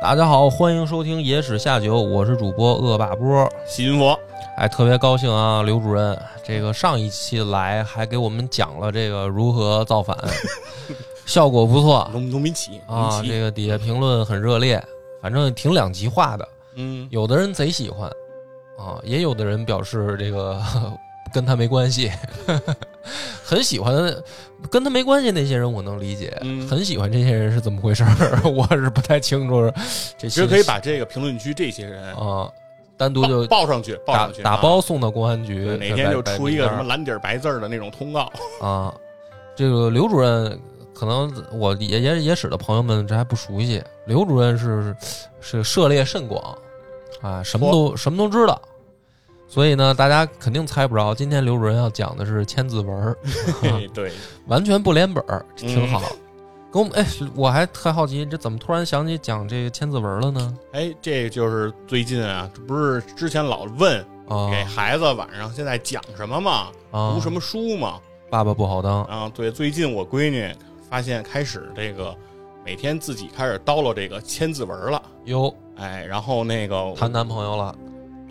[0.00, 3.50] 大家好，欢迎收听《野史下酒》，我是主播恶霸波。
[3.66, 4.16] 新佛，
[4.56, 10.16] 哎，特别高兴啊，刘主任，这个上一期来还给我们讲了这个如何造反，
[11.26, 12.08] 效果不错。
[12.12, 13.20] 农农民起义啊。
[13.26, 14.82] 这个底下评论很热烈，
[15.20, 18.08] 反正挺两极化的，嗯，有的人贼喜欢
[18.78, 20.62] 啊，也有的人表示这个
[21.34, 22.12] 跟他没关系，
[23.44, 24.14] 很喜欢
[24.70, 29.72] 跟他没关系那些人我能理解，嗯很喜欢这些人是怎么回事儿， 我是不太清楚。
[30.16, 32.50] 这其实可以把这个评论区这些人啊，
[32.96, 38.94] 单独就报上去，报打上去，打啊包送到公安局，对哪天就出一个什么蓝底儿白字儿的那种通告， 啊。
[39.56, 40.56] 这个刘主任
[40.94, 44.94] 可能我也也也使的朋友们这还不熟悉，刘主任是
[45.40, 46.56] 是涉猎甚广
[47.20, 48.60] 啊，什么都什么都知道。
[49.48, 53.16] 所以呢，大家肯定猜不着，今天刘主任要讲的是千字文
[53.94, 54.12] 对，
[54.46, 55.68] 完全不连本儿，嗯。
[55.68, 56.02] 挺好。
[56.70, 60.54] 跟我们哎，我还特好奇，这怎么突然想起讲这个千字文了呢？
[60.72, 69.02] 哎，这就是最近啊，这不是之前老问啊给孩子晚上现在讲什么嘛，啊，读什么书嘛，爸爸不好当。
[69.04, 70.54] 啊，对，最近我闺女
[70.90, 72.14] 发现开始这个
[72.66, 77.74] 每天自己开始叨唠这个千字文了，哟，哎，然后那个谈男朋友了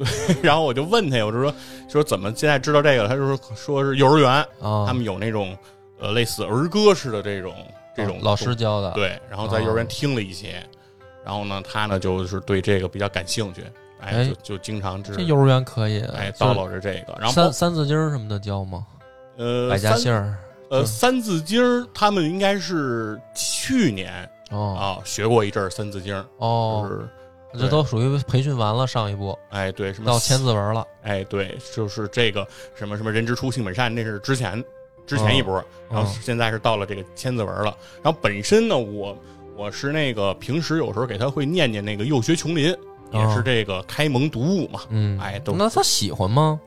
[0.43, 1.53] 然后我就问他，我就说
[1.87, 3.09] 说怎么现在知道这个了？
[3.09, 4.31] 他就说说是幼儿园，
[4.61, 5.57] 啊，他们有那种
[5.99, 7.53] 呃类似儿歌似的这种
[7.95, 10.63] 这种哦老师教的，对，然后在幼儿园哦听了一些，
[11.25, 13.63] 然后呢，他呢就是对这个比较感兴趣，
[13.99, 18.85] 哎，哎就就经常是这幼儿园可以，哎就叨唠着这个，然后三三字经儿什么的教吗？
[19.37, 20.35] 呃百家三姓儿
[20.69, 27.07] 呃嗯三字经儿他们应该是去年哦啊学过一阵儿三字经儿，就哦，是
[27.57, 34.63] 这都属于培训完了上一步哎对什么到千字文了，哎，对，就是这个什么什么人之初性本善，那是之前
[35.05, 35.55] 之前一波，
[35.89, 37.75] 然后嗯现在是到了这个千字文了。
[38.03, 39.17] 然后本身呢，我
[39.55, 42.65] 我是那个平时有时候给他会念念那个幼学琼林，
[43.11, 46.59] 也是哦这个开蒙读物嘛，嗯，哎都那他喜欢吗？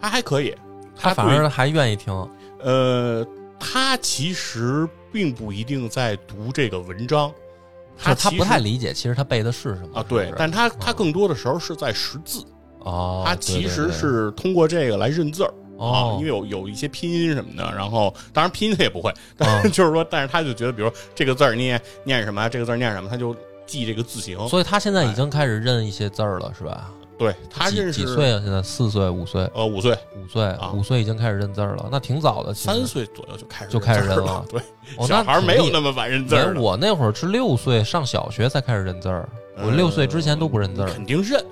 [0.00, 0.54] 他还可以，
[0.94, 2.12] 他反而还愿意听
[2.60, 3.26] 呃，
[3.58, 7.32] 他其实并不一定在读这个文章，
[7.98, 12.44] 就是他不太理解，其实他背的是什么啊，对但他他更多的时候是在识字，
[12.80, 15.48] 哦，他其实是通过这个来认字儿。
[15.48, 23.36] 啊哦，因为有有一些拼音什么的，然后当然拼音他也不会，但啊是就是说，但是他就觉得，比如这个字儿念念什么，这个字儿念什么，他就
[23.66, 24.48] 记这个字形。
[24.48, 26.90] 所以他现在已经开始认一些字儿了，是吧？
[27.18, 28.40] 对他几认识几岁啊？
[28.44, 32.52] 现在四岁、五岁、呃，五岁、五岁啊、五岁已经开始认字儿了，那挺早的。
[32.52, 34.60] 三岁左右就开始就开始认了对，
[34.96, 41.42] 哦，小孩儿没有那么晚认字儿我那会儿是六岁上小学才开始认字儿，我六岁之前都不认字儿，肯定认，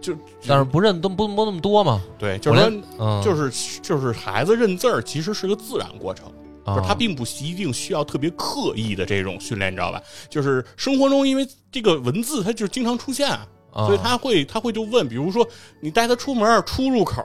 [0.00, 0.14] 就
[0.46, 2.02] 但是不认都不不那么多嘛。
[2.18, 6.26] 对，就是说，嗯，就是就是孩子认字儿其实是个自然过程。
[6.66, 10.02] 就是啊他并不一定需要特别刻意的这种训练，你知道吧？
[10.30, 15.46] 就是生活中，因为这个文字它就经常出现，啊所以他会他会就问，比如说
[15.80, 17.22] 你带他出门出入口，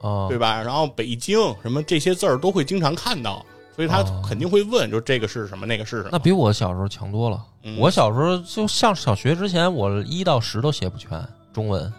[0.00, 0.60] 啊对吧？
[0.62, 3.44] 然后北京什么这些字儿都会经常看到，
[3.76, 6.08] 所以他哦肯定会问，就这个是什么，那个是什么。
[6.12, 7.40] 那比我小时候强多了。
[7.64, 11.92] 嗯我小时候就上小学之前，我一到十都写不全中文，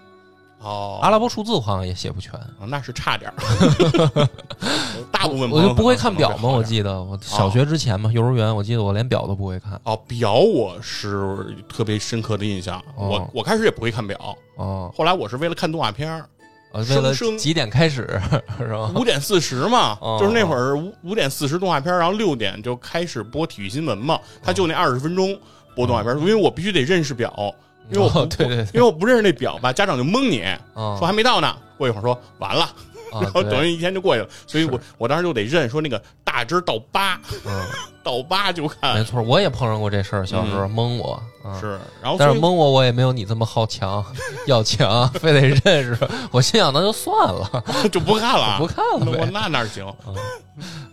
[0.63, 2.33] 哦，阿拉伯数字我好像也写不全。
[2.59, 4.29] 哦那是差点儿。
[5.11, 9.79] 大部分我就不会看表嘛，可能会好点儿我记得我小学之前嘛，幼儿园我记得我连表都不会看。
[9.83, 12.79] 哦，表我是特别深刻的印象。
[12.95, 16.25] 哦我我开始也不会看表，哦，后来我是为了看动画片儿，
[16.71, 18.19] 呃为了几点开始
[18.57, 18.91] 是吧？
[18.95, 25.37] 五点四十嘛，哦就是那会儿五五点四十动画片儿，然后六点就开始播体育新闻嘛，他就那二十分钟
[25.75, 27.53] 播动画片儿，因为我必须得认识表，
[27.89, 28.65] 因为我不、哦对对对。
[28.73, 30.59] 因为我不认识那表吧，家长就蒙你啊
[30.97, 32.63] 说还没到呢，过一会儿说完了，
[33.11, 37.61] 啊 然后等于一天就过去了，所以我我当时就得认说那个大针到八嗯，
[38.03, 44.03] 到八就看没错，我也碰上过这事儿，小时候蒙我，啊是，然后但是蒙我我也没有你这么好强，
[44.47, 45.97] 要强， 非得认识。
[46.31, 49.85] 我心想那就算了，就不看了，不看了呗，那哪行？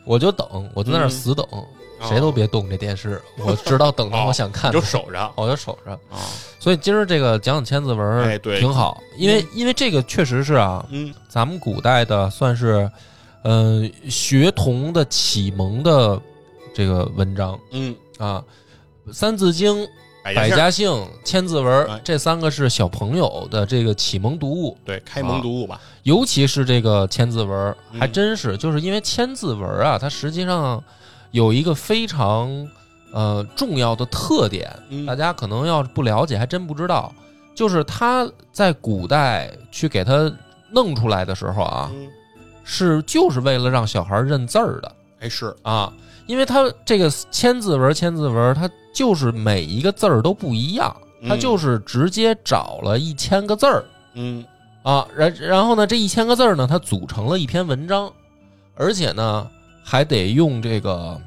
[0.05, 1.65] 我就等，我就在那死等，哦
[2.09, 5.93] 谁都别动这电视，我直到等到我想看你就守着我就守着。
[6.11, 6.19] 啊，
[6.59, 12.91] 所以今儿这个讲讲千字文儿哎对挺好，因为因为这个确实是啊，嗯咱们古代的算是，
[13.45, 16.21] 嗯，学童的启蒙的
[16.73, 18.43] 这个文章嗯啊，
[19.13, 19.85] 《三字经》
[20.23, 30.83] 百家姓、千字文哎这三个是小朋友的这个启蒙读物，对开蒙读物吧，尤其是这个千字文，嗯还真是，就是因为千字文啊，它实际上
[31.31, 32.69] 有一个非常
[33.13, 35.07] 呃重要的特点，嗯。
[35.07, 37.13] 大家可能要是不了解，还真不知道，
[37.55, 40.33] 就是它在古代去给它
[40.71, 42.09] 弄出来的时候啊，嗯，
[42.65, 44.93] 是就是为了让小孩认字儿的。
[45.21, 45.93] 哎是，啊，
[46.27, 50.95] 因为它这个千字文，千字文，它就是每一个字儿都不一样，
[51.29, 53.85] 它嗯就是直接找了一千个字儿。
[54.15, 54.45] 嗯。
[54.83, 58.11] 啊，然然后呢，这一千个字儿呢，它组成了一篇文章，
[58.77, 59.47] 而且呢，
[59.91, 61.21] 还得用这个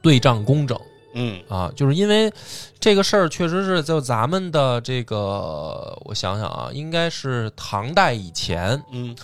[0.00, 0.78] 对仗工整
[1.14, 1.40] 嗯。
[1.48, 2.32] 啊，就是因为
[2.78, 9.16] 这个事儿确实是就咱们的这个，我想想啊，应该是唐代以前，嗯。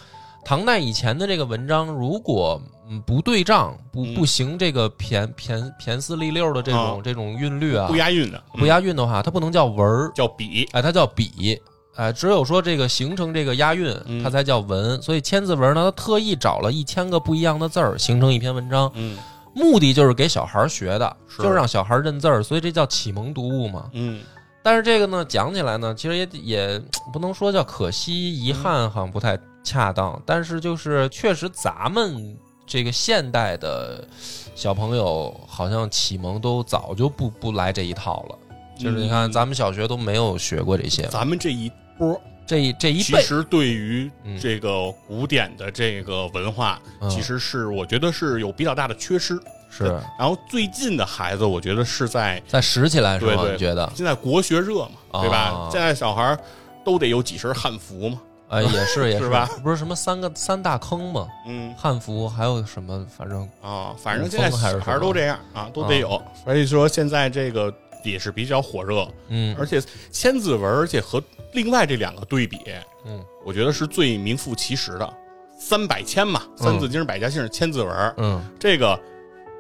[0.43, 4.15] 唐代以前的这个文章，如果嗯不对仗，不嗯。
[4.15, 11.61] 不行这个骈骈骈四俪六的这种、啊这种韵律啊，不押韵的，不押韵的话，它不能叫文儿嗯，叫笔，哎，它叫笔，
[11.97, 15.01] 哎，只有说这个形成这个押韵，嗯它才叫文。
[15.03, 19.19] 所以千字文呢，它特意找了一千个不一样的字儿，形成一篇文章，嗯
[19.53, 23.91] 目的就是给小孩儿学的，是就是让小孩儿认字儿，所以这叫启蒙读物嘛。
[23.93, 24.23] 嗯
[24.63, 26.83] 但是这个呢，讲起来呢，其实也也
[27.13, 30.21] 不能说叫可惜、遗憾，好像不太恰当。
[30.27, 34.07] 但是就是确实，咱们这个现代的
[34.55, 38.39] 小朋友，好像启蒙都早就不不来这一套了。
[38.83, 49.39] 就是你看，嗯咱们小学都没有学过这些，咱们这一波这一这一辈，其实对于嗯这个古典的这个文化，嗯其实是我觉得是有比较大的缺失。
[49.73, 49.85] 是
[50.19, 53.37] 然后最近的孩子，我觉得是在在拾起来是吗？
[53.37, 53.89] 对对你觉得？
[53.95, 55.69] 现在国学热嘛，啊对吧？
[55.71, 56.39] 现在小孩儿
[56.85, 59.49] 都得有几身汉服嘛，哎，也是 也是吧？
[59.63, 61.29] 不是什么三个三大坑嘛？
[61.47, 63.07] 嗯汉服还有什么？
[63.17, 66.21] 反正啊，反正现在小孩儿都这样啊，都得有。
[66.45, 67.73] 所以说现在这个
[68.05, 69.57] 也是比较火热，嗯。
[69.59, 72.59] 而且千字文，而且和另外这两个对比，
[73.05, 73.25] 嗯。
[73.45, 75.15] 我觉得是最名副其实的。
[75.59, 78.43] 三百千嘛，三字经、百家姓、千字文，嗯。
[78.59, 78.99] 这个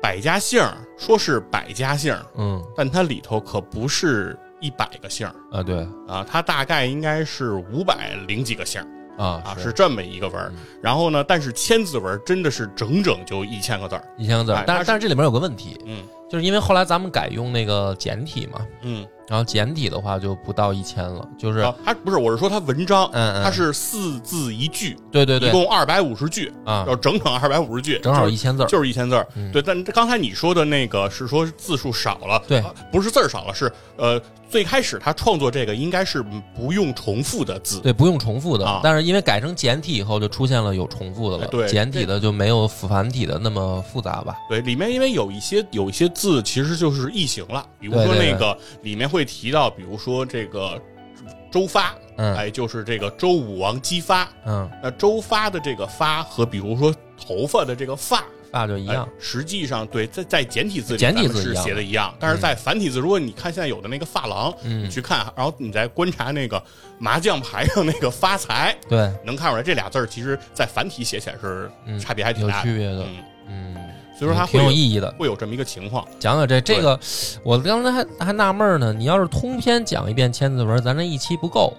[0.00, 0.62] 百家姓
[0.96, 2.64] 说是百家姓，嗯。
[2.76, 5.26] 但它里头可不是一百个姓。
[5.52, 5.86] 啊对。
[6.08, 8.81] 啊，它大概应该是五百零几个姓。
[9.19, 9.70] 啊啊，是。
[9.72, 10.56] 这么一个文嗯。
[10.82, 14.04] 然后呢，但是千字文真的是整整就一千个字儿。
[14.16, 14.56] 一千个字儿。
[14.56, 36.25] 哎，但是但是这里面有个问题，嗯就是因为后来咱们改用那个简体嘛，嗯，然后简体的话就不到一千了，就是啊，它不是，我是说它文章，嗯嗯它是四字一句，对对对一共二百五十句，啊要，整整二百五十句，正好就是一千字儿，就是一千字对，但刚才你说的那个是说字数少了，对啊不是字儿少了，是呃，最开始他创作这个应该是
[36.55, 41.69] 不用重复的字，对，不用重复的，啊但是因为改成简体以后，就出现了有重复的了。
[41.69, 44.37] 简体的就没有繁体的那么复杂吧？
[44.49, 50.78] 对，里面因为有一些有一些字其实就是异形了，比如说那个里面会提到，比如说这个
[51.50, 58.22] 周发，嗯哎，就是这个周武王姬发，嗯，那周发的这个发和比如说头发的这个发。
[58.52, 59.12] 发就一样哎。
[59.20, 66.61] 实际上，对，在在简体字里，简体字是写的一样，但是在繁体字，如果你看现在有的那个发廊，嗯你去看，然后你再观察那个
[66.99, 72.62] 麻将牌上那个发财，对，能看出来这俩字儿其实在繁体写起来是嗯差别还挺大的。
[72.64, 73.05] 区别的。
[73.49, 73.76] 嗯，嗯，
[74.20, 75.11] 所以说它会挺有意义的。
[75.19, 76.06] 会有这么一个情况。
[76.19, 77.00] 讲讲这这个，
[77.43, 78.93] 我刚才还还纳闷呢。
[78.93, 81.72] 你要是通篇讲一遍千字文，咱这一期不够，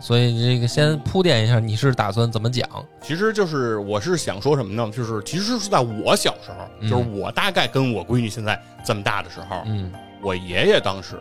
[0.00, 2.66] 所以这个先铺垫一下，你是打算怎么讲？
[3.02, 4.90] 其实就是我是想说什么呢？
[4.90, 11.16] 就是其实是在我小时候，嗯就是我大概跟我闺女现在这么大的时候，嗯我爷爷当时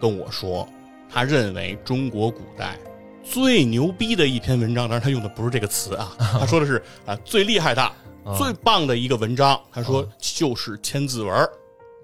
[0.00, 0.68] 跟我说，
[1.10, 2.76] 他认为中国古代
[3.24, 7.92] 最牛逼的一篇文章，当然他用的不是这个词啊， 他说的是啊最厉害的、啊
[8.38, 11.50] 最棒的一个文章，他说就是千字文儿。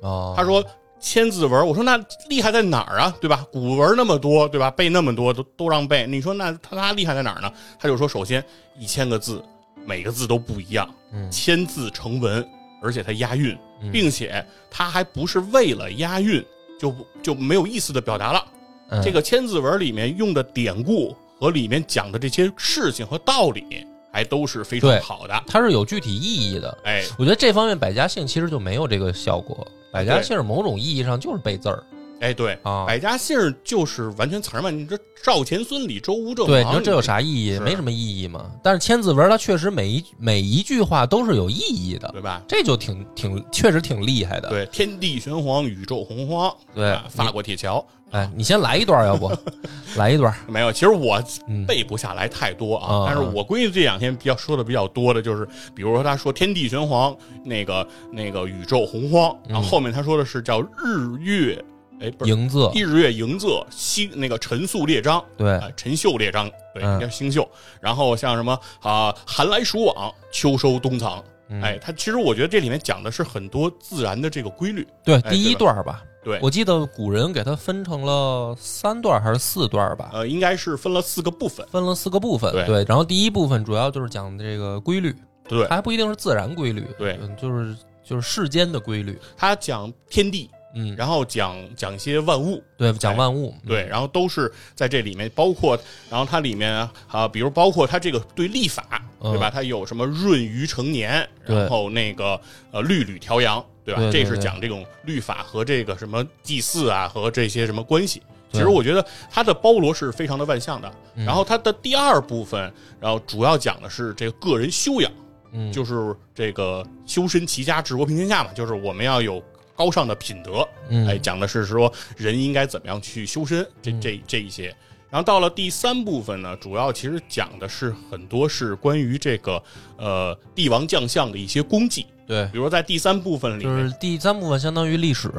[0.03, 0.65] 哦，他说
[1.01, 1.97] 千字文，我说那
[2.29, 3.15] 厉害在哪儿啊？
[3.21, 3.45] 对吧？
[3.53, 4.71] 古文那么多，对吧？
[4.71, 7.53] 背那么多都都让背，你说那他他厉害在哪儿呢？
[7.79, 8.45] 他就说，首先
[8.79, 9.43] 一千个字，
[9.85, 12.47] 每个字都不一样，嗯千字成文，
[12.83, 16.45] 而且它押韵，嗯并且他还不是为了押韵
[16.79, 18.45] 就不就没有意思的表达了。
[18.91, 25.43] 嗯这个千字文里面用的典故和里面讲的这些事情和道理，还都是非常好的。
[25.47, 26.79] 它是有具体意义的。
[26.85, 29.67] 哎，我觉得这方面百家姓其实就没有这个效果。
[29.91, 31.83] 百家姓某种意义上就是背字儿
[32.21, 32.85] 哎，对，啊。
[32.87, 34.71] 百家姓儿就是完全词儿嘛。
[34.71, 37.55] 你这赵钱孙李周吴郑对，王，你说这有啥意义？
[37.55, 38.51] 是没什么意义嘛。
[38.63, 42.43] 但是千字文它确实每一每一句话都是有意义的，对吧？
[42.49, 44.49] 这就挺挺确实挺厉害的。
[44.49, 49.31] 对，天地玄黄，宇宙洪荒，对啊法国铁桥哎，你先来一段，要不
[49.97, 50.35] 来一段？
[50.49, 50.73] 没有？
[50.73, 61.63] 其实我嗯，背不下来太多啊啊，但是我闺女这两天比较说的比较多的就是，比如说她说天地玄黄，那个那个宇宙洪荒，然后后面她说的是叫日月
[62.01, 67.49] 哎，不是迎仄，一日月迎仄，星那个陈宿列张，对啊，陈秀列张，对，嗯叫星宿。
[67.81, 74.87] 然后像什么啊，寒来暑往，秋收冬藏，嗯哎，它其实我觉得这里面讲的是很多自然的这个规律。
[75.05, 81.67] 对，哎第一段吧，对，我记得古人给它分成了三段还是四段吧，呃，应该是分了四个部分。
[81.69, 82.53] 分了四个部分。
[82.67, 85.15] 对然后第一部分主要就是讲这个规律，
[85.49, 95.79] 对它，还不一定是自然规律，对嗯，就是就是世间的规律，它讲天地，嗯，然后讲讲一些万物，对，讲万物，嗯对，然后都是在这里面，包括，
[96.11, 96.73] 然后它里面
[97.09, 98.85] 啊，比如包括它这个对历法，
[99.21, 99.51] 嗯对吧？
[99.51, 104.01] 它有什么闰余成年，然后那个呃律吕调阳，对吧？
[104.01, 108.23] 对对对这是讲这种律法和这个什么祭祀啊和这些什么关系。
[108.51, 110.91] 其实我觉得它的包罗是非常的万象的。
[111.17, 115.11] 嗯然后它的第二部分，然后主要讲的是这个个人修养，
[115.53, 119.43] 嗯，就是这个修身齐家治国平天下嘛，就是我们要有
[119.79, 121.07] 高尚的品德，嗯。
[121.07, 124.75] 哎，讲的是说人应该怎么样去修身，这这这一些。
[125.09, 129.63] 然后到了第三部分呢，主要其实讲的是很多是关于这个
[129.97, 135.33] 呃帝王将相的一些功绩，对，比如说在第三部分里就面，是第三部分相当于历史，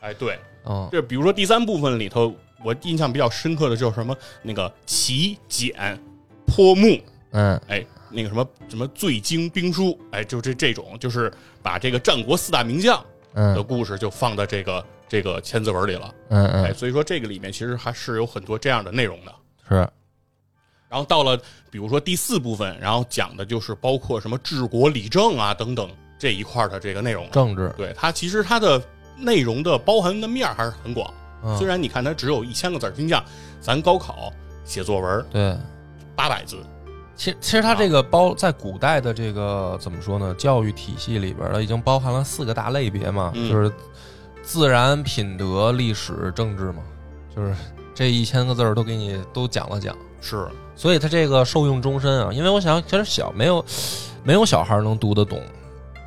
[0.00, 5.98] 哎，对，嗯，这比如说第三部分里头，我印象比较深刻的就是什么那个齐简
[6.46, 6.90] 泼墨，
[7.30, 7.58] 嗯。
[7.68, 13.02] 哎，那个什么什么醉经兵书，哎，就这这种，就是把这个战国四大名将
[13.36, 16.14] 的嗯故事就放在这个这个千字文里了。
[16.30, 19.32] 嗯哎，嗯，所以说这个里面其实还是有很多这样的内容的。
[19.68, 19.74] 是，
[20.88, 21.36] 然后到了
[21.70, 25.88] 比如说第四部分，然后讲的就是包括什么治国理政啊等等
[26.18, 27.30] 这一块的这个内容。
[27.30, 28.82] 政治，对它其实它的
[29.16, 31.12] 内容的包含的面还是很广。
[31.44, 33.24] 嗯虽然你看它只有一千个字儿，你像
[33.60, 34.32] 咱高考
[34.64, 35.56] 写作文对。
[36.16, 36.56] 八百字，
[37.16, 40.34] 其实，其实它这个包在古代的这个怎么说呢？
[40.34, 43.72] 教育体系里边儿，它已经包含了四个大类别嘛，嗯就是
[44.42, 46.82] 自然、品德、历史、政治嘛，
[47.34, 47.54] 就是
[47.94, 49.96] 这一千个字儿都给你都讲了讲。
[50.20, 53.64] 是所以它这个受用终身啊，因为我想其实小没有
[54.22, 55.40] 没有小孩能读得懂，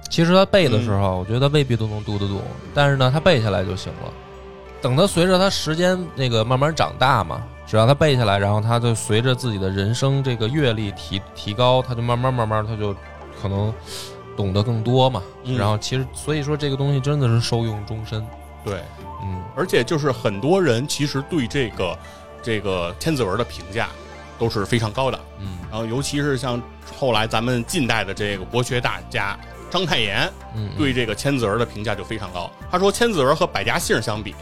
[0.10, 2.42] 其实他背的时候，我觉得未必都能读得懂，
[2.74, 4.14] 但是呢，他背下来就行了。
[4.82, 12.96] 等他随着他时间那个慢慢长大嘛，只要他背下来，然后他就随着自己的人生这个阅历提提高，他就慢慢慢慢他就
[13.42, 13.74] 可能
[14.38, 15.22] 懂得更多嘛。
[15.44, 18.26] 嗯然后其实所以说这个东西真的是受用终身。
[18.64, 18.82] 对，
[19.22, 21.98] 嗯而且就是很多人其实对这个
[22.42, 23.90] 这个千字文的评价
[24.38, 25.20] 都是非常高的。
[25.40, 26.62] 嗯然后尤其是像
[26.98, 29.38] 后来咱们近代的这个国学大家
[29.70, 32.50] 章太炎嗯，对这个千字文的评价就非常高。
[32.72, 34.34] 他说千字文和百家姓相比，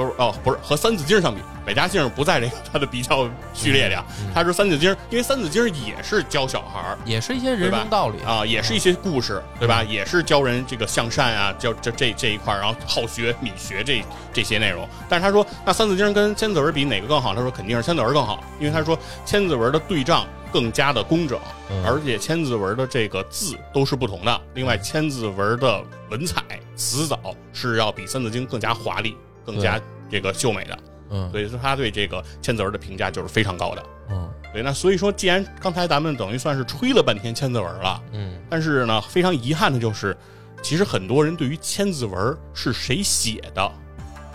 [0.00, 4.02] 不是哦，不是和三字经相比，百家姓不在这个它的比较序列里啊。
[4.20, 9.82] 嗯他说三字经，因为三字经也是教小孩儿也是一些人生道理啊，也是一些故事，对吧？
[9.82, 14.02] 也是教人这个向善啊，教这这这一块儿，然后好学、敏学这
[14.32, 14.88] 这些内容。
[15.08, 17.34] 但是他说，那三字经跟千字文比哪个更好？
[17.34, 21.38] 他说肯定是千字文更好，因为他说千字文的对仗更加的工整，
[21.70, 24.40] 嗯而且千字文的这个字都是不同的。
[24.54, 26.42] 另外，千字文的文采
[26.76, 27.18] 词藻
[27.52, 29.16] 是要比三字经更加华丽、
[29.50, 29.80] 更加
[30.10, 30.78] 这个秀美的。
[31.12, 33.82] 嗯所以说，他对这个千字文的评价就是非常高的。
[34.10, 40.16] 嗯对，那所以说，既然刚才咱们等于算是吹了半天千字文了，嗯但是呢，非常遗憾的就是，
[40.62, 43.72] 其实很多人对于千字文是谁写的，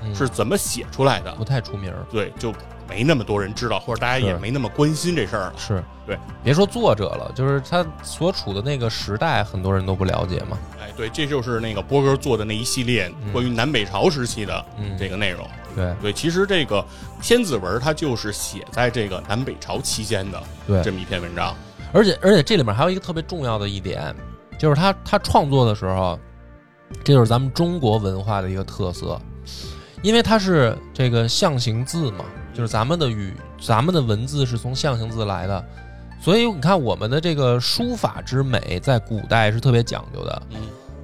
[0.03, 1.93] 嗯，是怎么写出来的不，太出名。
[2.11, 2.53] 对，就
[2.87, 5.53] 没那么多人知道，或者大家也没那么关心这事儿了。
[5.57, 10.57] 是对，别说作者了，就是他所处的那个时代，很多人都不了解嘛。
[10.79, 15.47] 哎，对，这就是那个波哥做的那一系列嗯关于南北朝时期的嗯，这个内容。
[15.75, 16.85] 对对，其实这个
[17.21, 21.55] 千子文它就是写在这个南北朝期间的对这，么一篇文章。
[21.91, 24.15] 而且而且这里面还有一个特别重要的一点，
[24.57, 26.19] 就是他他创作的时候，
[27.03, 29.19] 这就是咱们中国文化的一个特色，
[30.01, 32.23] 因为它是这个象形字嘛，
[32.55, 35.63] 就是咱们的语咱们的文字是从象形字来的，
[36.21, 40.41] 所以你看我们的这个书法之美，在古代是特别讲究的。
[40.51, 40.57] 嗯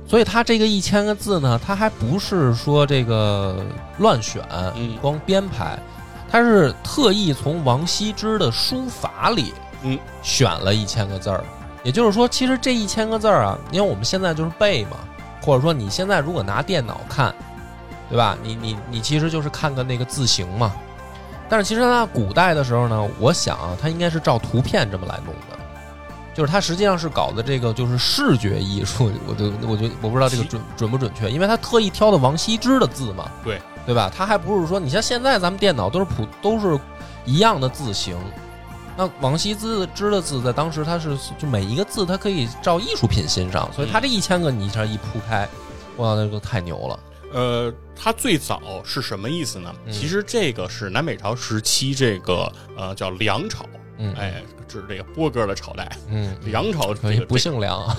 [0.07, 3.63] 所以它这个一千个字呢，它还不是说这个
[3.99, 4.43] 乱选，
[4.75, 5.79] 嗯光编排，
[6.29, 9.53] 它是特意从王羲之的书法里，
[9.83, 11.41] 嗯，选了一千个字儿。
[11.81, 14.97] 也就是说，其实这一千个字儿啊，因为我们现在就是背嘛，
[15.41, 17.33] 或者说你现在如果拿电脑看，
[18.09, 18.37] 对吧？
[18.43, 20.73] 你你你其实就是看看那个字形嘛。
[21.51, 25.57] 但是其实它古代的时候呢，我想啊，它应该是照图片这么来弄的。
[26.33, 34.09] 就是它实际上是搞的这个就是视觉艺术， 我就我就我不知道这个准准不准确，因为他特意挑的王羲之的字嘛，对对吧？
[34.15, 36.79] 他还不是说你像现在咱们电脑都是普都是
[37.25, 38.17] 一样的字形，
[38.95, 45.45] 那王羲之之的字在当时他是就每一个字它可以照艺术品欣赏，所以他这一千个你一下一铺开，
[45.97, 46.97] 哇，那就太牛了。
[47.31, 49.73] 呃，它最早是什么意思呢？
[49.85, 53.65] 嗯其实这个是南北朝时期这个呃叫梁朝，
[53.97, 55.89] 嗯，哎，指这个波哥的朝代。
[56.09, 57.97] 嗯，梁朝不这个姓梁啊，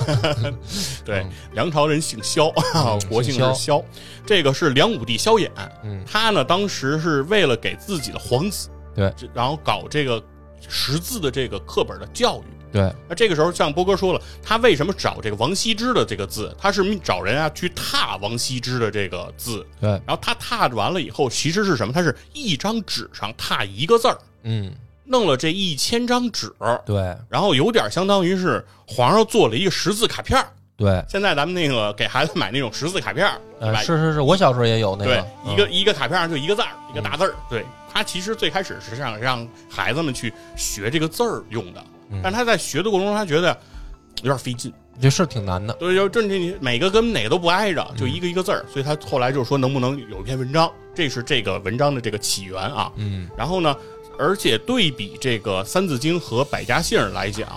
[1.04, 2.50] 对嗯，梁朝人姓萧，
[3.08, 3.82] 国姓萧。
[4.26, 5.50] 这个是梁武帝萧衍，
[5.82, 10.22] 嗯他呢当时是为了给自己的皇子，对，然后搞这个
[10.68, 12.61] 识字的这个课本的教育。
[12.72, 16.54] 对，那这个时候，像波哥说了，他为什么找这个王羲之的这个字？
[16.58, 21.92] 他是找人啊去拓王羲之的这个字，对，然后他拓完了以后，其实是什么？
[21.92, 24.72] 他是一张纸上拓一个字儿，嗯，
[25.04, 26.50] 弄了这一千张纸，
[26.86, 30.46] 对，然后有点相当于是皇上做了一个识字卡片儿。
[30.74, 35.52] 对，现在咱们那个给孩子买那种识字卡片儿，对呃，是是是，我小时候也有那对个，，嗯。
[35.52, 37.34] 一个一个卡片上就一个字儿，一个大字儿。
[37.48, 42.20] 对，他其实最开始是想让孩子们去学这个字儿用的，嗯。
[42.22, 43.56] 但他在学的过程中，他觉得
[44.18, 44.72] 有点费劲。
[45.00, 47.96] 这是挺难的，对，就这你每个跟哪个都不挨着，嗯。
[47.96, 52.92] 就一个一个字儿，所以他后来就说能不能有一篇文章，这是这个文章的这个起源啊。
[52.96, 53.28] 嗯。
[53.36, 53.74] 然后呢，
[54.18, 57.48] 而且对比这个《三字经》和百家姓来讲，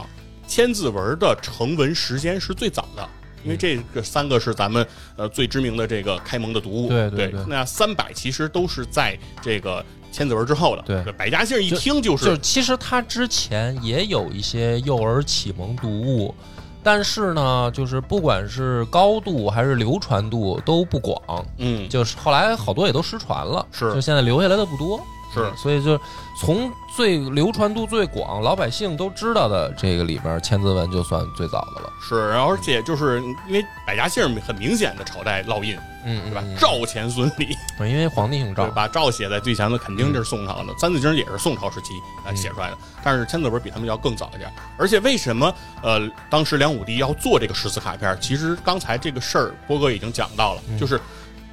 [0.47, 3.07] 千字文的成文时间是最早的。
[3.43, 4.83] 因为这个三个是咱们
[5.17, 7.45] 呃最知名的这个开蒙的读物，对对对对。
[7.47, 9.85] 那三百其实都是在这个
[10.15, 10.81] 千字文之后的。
[10.83, 11.11] 对。
[11.13, 16.33] 百家姓一听就是就是其实他之前也有一些幼儿启蒙读物，
[16.81, 21.89] 但是呢，就是不管是高度还是流传度都不广，嗯。
[21.89, 23.93] 就是后来好多也都失传了，是。
[23.93, 24.99] 就现在留下来的不多，
[25.43, 25.99] 是嗯所以就
[26.39, 36.41] 从最流传度最广、老百姓都知道的这个里边，千字文就算最早的了，是，然后而且就是因为百家姓很明显的朝代烙印，嗯，对吧？
[36.43, 40.73] 嗯赵钱孙李，对因为皇帝姓赵，把赵写在最前头，肯定就是宋朝的。
[40.77, 41.93] 三字经也是宋朝时期
[42.25, 44.51] 呃嗯写出来的，但是千字文比他们要更早一点。
[44.77, 48.17] 而且为什么呃当时梁武帝要做这个识字卡片？
[48.21, 50.99] 其实刚才这个事儿波哥已经讲到了，嗯就是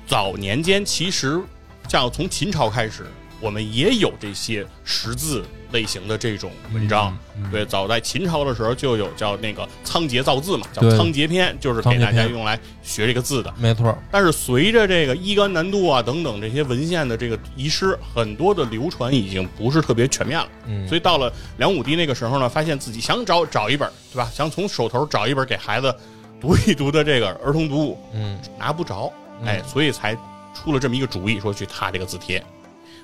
[0.07, 1.41] 早年间其实
[1.89, 3.07] 像从秦朝开始，
[3.43, 7.15] 我们也有这些识字类型的这种文章。
[7.37, 13.53] 嗯对，早在秦朝的时候就有叫那个仓颉造字嘛，叫仓颉篇，就是给大家用来学这个字的。
[13.59, 20.49] 没错，但是随着这个一干难度啊等等这些文献的这个遗失，很多的流传已经不是特别全面了。
[20.67, 24.31] 嗯，所以到了梁武帝那个时候呢，发现自己想找找一本，对吧？
[24.33, 25.93] 想从手头找一本给孩子
[26.41, 30.17] 读一读的这个儿童读物，嗯拿不着，嗯哎，所以才
[30.55, 32.45] 出了这么一个主意，说去踏这个字帖。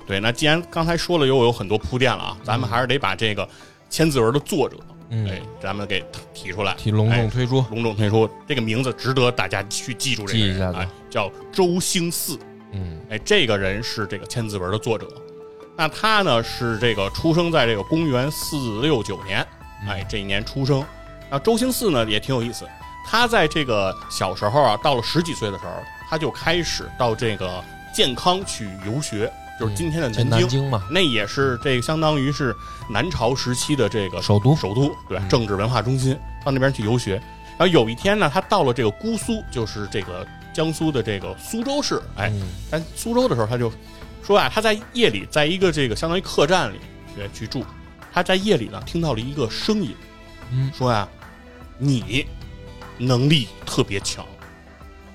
[0.09, 3.47] 对，那既然刚才说了又有很多铺垫了啊，咱们还是得把这个
[3.91, 4.75] 千字文的作者，
[5.09, 12.39] 嗯哎，咱们给提出来，提隆重哎推出，隆重推出这个名字，值得大家去记住这个人记一下子哎，叫周兴嗣。
[12.71, 15.07] 嗯哎，这个人是这个千字文的作者。
[15.77, 19.45] 那他呢是这个出生在这个公元四六九年，
[19.87, 20.83] 哎，这一年出生。
[21.29, 22.65] 那周兴嗣呢也挺有意思，
[23.05, 25.71] 他在这个小时候啊，到了十几岁的时候，
[26.09, 30.29] 他就开始到这个健康去游学，就是今天的南京。
[30.29, 32.55] 南京嘛，那也是这个相当于是
[32.89, 35.17] 南朝时期的这个首都首都对？
[35.17, 37.21] 嗯政治文化中心，到那边去游学。
[37.57, 43.69] 然后有一天呢，他到了这个姑苏，就是这个江苏的这个苏州市，哎，嗯在苏州的时候，他就
[44.23, 46.79] 说啊，他在夜里在一个这个相当于客栈里
[47.33, 47.65] 去去住，
[48.13, 49.93] 他在夜里呢听到了一个声音，
[50.53, 51.05] 嗯说呀、
[51.77, 52.25] 你
[52.97, 54.25] 能力特别强，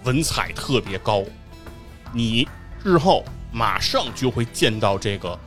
[0.04, 1.24] 文采特别高，
[2.12, 2.46] 你
[2.82, 5.38] 日后马上就会见到这个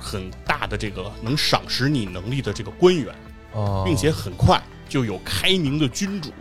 [0.00, 3.14] 很大的这个能赏识你能力的这个官员，
[3.52, 6.32] 哦，并且很快就有开明的君主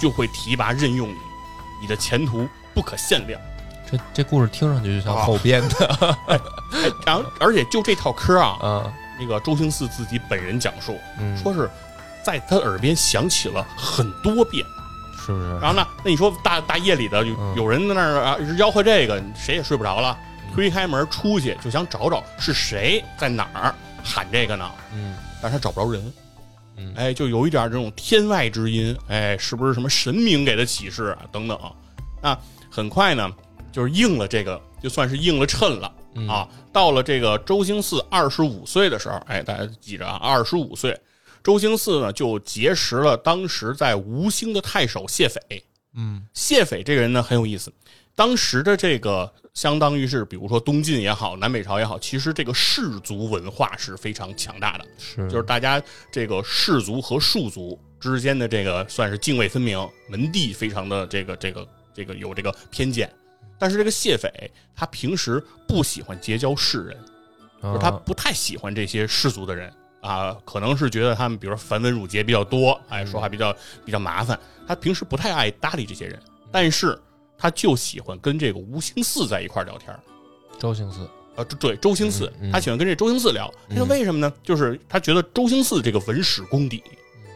[0.00, 1.14] 就会提拔任用你，
[1.80, 3.40] 你的前途不可限量。
[3.88, 6.40] 这这故事听上去就像啊后编的 哎，
[7.06, 11.70] 然后而且就这套嗑啊，啊，那个周星四自己本人讲述，嗯，说是
[12.24, 14.66] 在他耳边响起了很多遍。
[15.24, 15.58] 是不是？
[15.58, 17.24] 然后呢，那你说大大夜里的
[17.56, 20.16] 有人在那儿啊吆喝这个，谁也睡不着了，
[20.56, 26.12] 推开门出去就想找找是谁在哪儿喊这个呢，嗯但是他找不着人。
[26.78, 31.24] 嗯哎，就有一点这种天外之音，哎，是不是什么神明给他启示啊？
[31.30, 31.58] 等等，
[32.22, 32.38] 啊，
[32.70, 33.30] 很快呢，
[33.70, 35.92] 就是应了这个，就算是应了谶了。
[36.14, 40.98] 嗯啊，到了这个周星四二十五岁的时候，哎，大家记着啊，二十五岁，
[41.44, 45.62] 周星四呢就结识了当时在吴兴的太守谢斐。
[45.98, 47.72] 嗯谢斐这个人呢很有意思，
[48.14, 59.76] 当时的这个相当于是，比如说东晋也好，南北朝也好，其实这个氏族文化是非常强大的，是就是大家这个氏族和庶族之间的这个算是泾渭分明，
[60.10, 63.10] 门第非常的这个这个这个有这个偏见。
[63.58, 64.30] 但是这个谢斐
[64.74, 66.98] 他平时不喜欢结交世人，
[67.62, 74.38] 就是他啊不太喜欢这些氏族的人啊，可能是觉得他们比如说繁文缛节比较多，哎，说话比较比较麻烦，
[74.68, 76.20] 他平时不太爱搭理这些人。
[76.52, 76.98] 但是
[77.38, 80.00] 他就喜欢跟这个吴兴嗣在一块儿聊天儿。
[80.58, 84.32] 周兴嗣，呃，对，周兴嗣，嗯嗯他喜欢跟这周兴嗣聊，嗯那为什么呢？
[84.42, 86.82] 就是他觉得周兴嗣这个文史功底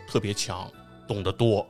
[0.08, 0.70] 特别强，
[1.06, 1.66] 懂得多，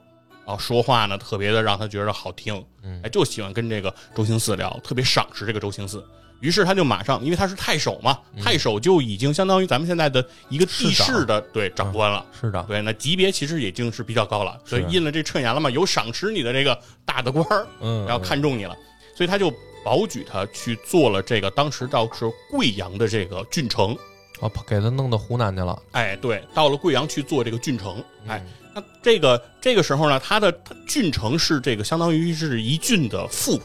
[0.47, 6.03] 然后说话呢特别的让他觉得好听，嗯哎，就喜欢跟这个周兴嗣聊，特别赏识这个周星驰。
[6.41, 12.25] 于是他就马上，因为他是太守嘛，嗯太守就已经相当于咱们现在的一个地市的对长官了。
[12.39, 18.77] 是的，对，那级别其实已经是比较高了，所以印了这衬言了嘛，有赏识你的这个大的官儿，嗯，然后看中你了，
[19.15, 19.53] 所以他就
[19.85, 23.97] 保举他去做了这个当时倒是贵阳的这个郡城。
[24.41, 28.03] 哦，给他弄到湖南去了，哎，对，到了贵阳去做这个郡城。
[28.27, 30.51] 哎，嗯，那这个这个时候呢，他的
[30.89, 33.61] 郡城是这个相当于是一郡的副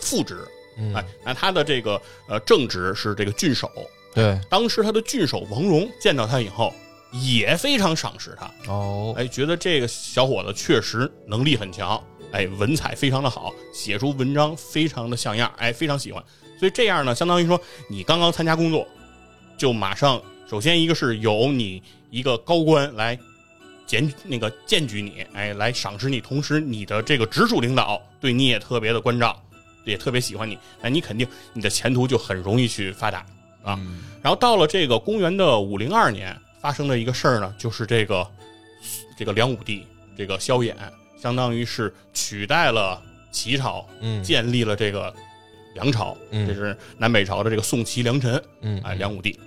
[0.00, 0.38] 副职。
[0.76, 3.70] 嗯哎，那他的这个呃正职是这个郡守。
[4.14, 6.72] 对，当时他的郡守王荣见到他以后，
[7.10, 8.50] 也非常赏识他。
[8.72, 16.22] 哦，哎，觉得这个小伙子确实能力很强，哎，文采非常的好，写出文章非常的像样，哎，非常喜欢。
[16.60, 18.86] 所以这样呢，相当于说你刚刚参加工作，
[19.58, 23.18] 就马上首先一个是由你一个高官来
[23.84, 29.42] 检那个荐举你，哎，来赏识你，同时你的这个直属领导对你也特别的关照，
[29.84, 33.18] 也特别喜欢你，那你肯定你的前途就很容易去发达
[33.62, 33.78] 啊。
[33.78, 38.26] 嗯然后到了这个公元的五零二年，发生的一个事儿呢，就是这个
[39.18, 40.74] 这个梁武帝这个萧衍，
[41.20, 45.14] 相当于是取代了齐朝，嗯，建立了这个
[45.74, 49.38] 梁朝，嗯这是南北朝的这个宋齐梁陈，嗯，哎，梁武帝。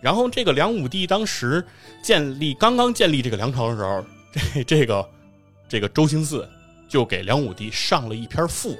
[0.00, 1.64] 然后这个梁武帝当时
[2.02, 5.08] 建立刚刚建立这个梁朝的时候，这这个
[5.68, 6.44] 这个周兴嗣
[6.88, 8.76] 就给梁武帝上了一篇赋，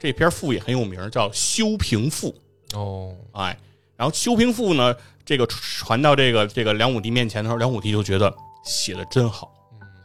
[0.00, 2.34] 这篇赋也很有名，叫《修平赋》。
[2.78, 3.56] 哦，哎，
[3.96, 4.94] 然后《修平赋》呢，
[5.26, 8.34] 这个传到这个这个梁武帝面前的时候，梁武帝就觉得
[8.64, 9.52] 写的真好，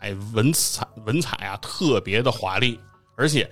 [0.01, 2.79] 哎，文采文采啊特别的华丽，
[3.15, 3.49] 而且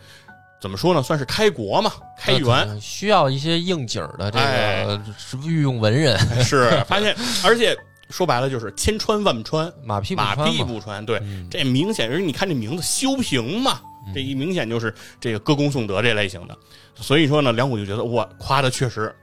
[0.62, 7.78] 怎么说呢，算是开国嘛，开元呃需要一些应景儿的这哎个是御用文人， 是 发现，而且
[8.10, 13.80] 说白了就是千穿万穿，马屁不马屁不穿，对，嗯这明显，而且你看这名字修平嘛，
[14.14, 16.58] 这一明显就是这个歌功颂德这类型的，
[16.96, 19.16] 所以说呢，梁武就觉得哇，夸的确实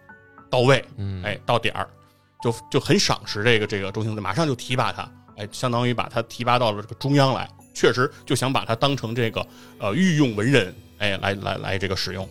[0.49, 1.89] 到位，嗯，哎，到点儿，
[2.43, 9.47] 就就很赏识这个这个周星驰，马上就提拔他，哎，相当于把他提拔到了这个中央来，确实就想把他当成这个
[9.79, 12.29] 呃御用文人，哎，来来来这个使用。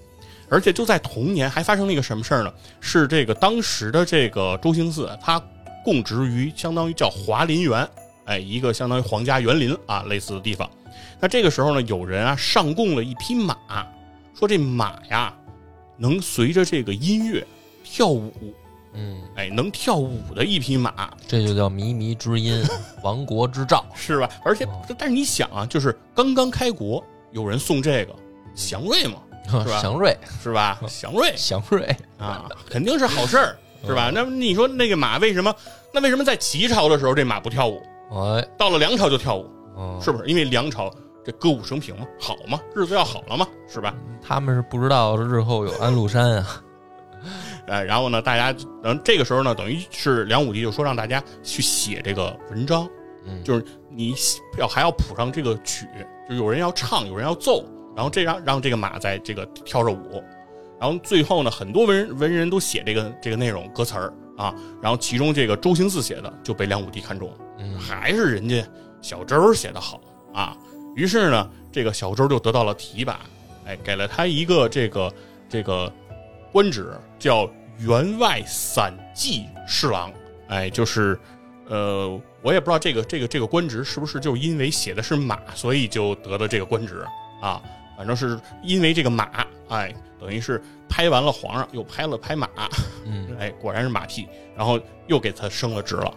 [0.51, 2.51] 而且就在同年还发生了一个什么事儿呢？
[2.79, 5.39] 是这个当时的这个周星嗣，他
[5.85, 7.88] 供职于相当于叫华林园，
[8.25, 10.67] 哎，一个相当于皇家园林啊类似的地方。
[11.19, 13.55] 那这个时候呢，有人啊上供了一匹马，
[14.38, 15.34] 说这马呀
[15.97, 17.45] 能随着这个音乐
[17.84, 18.32] 跳舞，
[18.93, 22.63] 嗯，哎，能跳舞的一匹马，这就叫靡靡之音，
[23.03, 24.29] 亡国之兆， 是吧？
[24.45, 28.15] 而且哦，但是你想啊，就是刚刚开国，有人送这个
[28.55, 30.79] 祥瑞嘛，是吧祥瑞，是吧？
[30.88, 34.12] 祥瑞 祥瑞， 啊，肯定是好事儿，是嗯吧？
[34.13, 35.53] 那你说那个马为什么？
[35.93, 39.49] 那为什么在齐朝的时候这马不跳舞，哎，到了梁朝就跳舞？
[39.77, 40.25] 嗯是不是？
[40.27, 40.89] 因为梁朝
[41.23, 43.93] 这歌舞升平嘛，好嘛，日子要好了嘛，是吧？
[44.21, 46.63] 他们是不知道日后有安禄山啊，
[47.67, 52.88] 哎，然后呢，大家，嗯，这个时候呢，等于是梁武帝就说让大家去写这个文章，
[53.25, 54.15] 嗯，就是你
[54.58, 55.86] 要还要谱上这个曲，
[56.29, 57.63] 就有人要唱，有人要奏，
[57.95, 60.23] 然后这让让这个马在这个跳着舞，
[60.79, 68.65] 然后最后呢，很多文文人都写这个这个内容歌词儿啊，然后其中这个周星嗣写的就被梁武帝看中，嗯还是人家
[69.01, 69.99] 小周写的好
[70.34, 70.55] 啊，
[70.95, 73.19] 于是呢，这个小周就得到了提拔，
[73.65, 75.13] 哎，给了他一个这个
[75.47, 75.91] 这个
[76.52, 77.49] 官职，叫
[77.80, 80.12] 员外散骑侍郎，
[80.47, 81.17] 哎，就是
[81.67, 87.06] 呃，我也不知道这个这个这个官职是不是就因为写的是马，所以就得了这个官职
[87.41, 87.62] 啊，
[87.97, 92.49] 反正是因为这个马，哎，等于是拍完了皇上，又拍了拍马，
[93.06, 96.13] 嗯 哎，果然是马屁，然后又给他升了职了。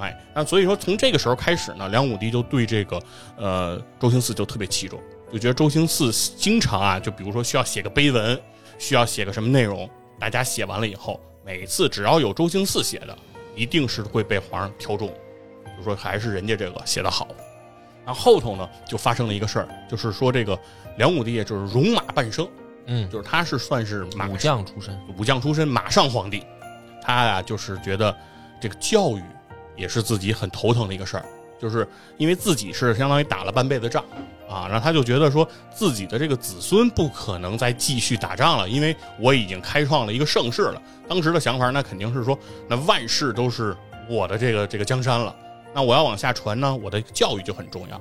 [0.00, 3.00] 嗯哎，那所以说从这个时候开始呢，梁武帝就对这个
[3.36, 4.98] 呃周星嗣就特别器重，
[5.30, 8.40] 就觉得周星嗣经常啊，就比如说需要写个碑文，
[8.78, 13.16] 需要写个什么内容，大家写完了以后，每次只要有周星嗣写的，
[13.54, 15.12] 一定是会被皇上挑中，
[15.76, 17.28] 就说还是人家这个写的好。
[18.06, 20.58] 然后后头呢，就发生了一个事儿，就是说这个
[20.96, 22.48] 梁武帝就是戎马半生，
[22.86, 26.42] 嗯，就是他是算是马武将出身，武将出身，马上皇帝，
[27.02, 28.16] 他呀就是觉得
[28.58, 29.22] 这个教育
[29.76, 31.24] 也是自己很头疼的一个事儿，
[31.60, 34.04] 就是因为自己是相当于打了半辈子仗
[34.48, 40.82] 啊，然后他就觉得说自己的这个子孙不可能再继续打仗了，因为我已经开创了一个盛世了。
[41.08, 43.76] 当时的想法那肯定是说，那万事都是
[44.08, 45.34] 我的这个这个江山了，
[45.74, 48.00] 那我要往下传呢，我的教育就很重要。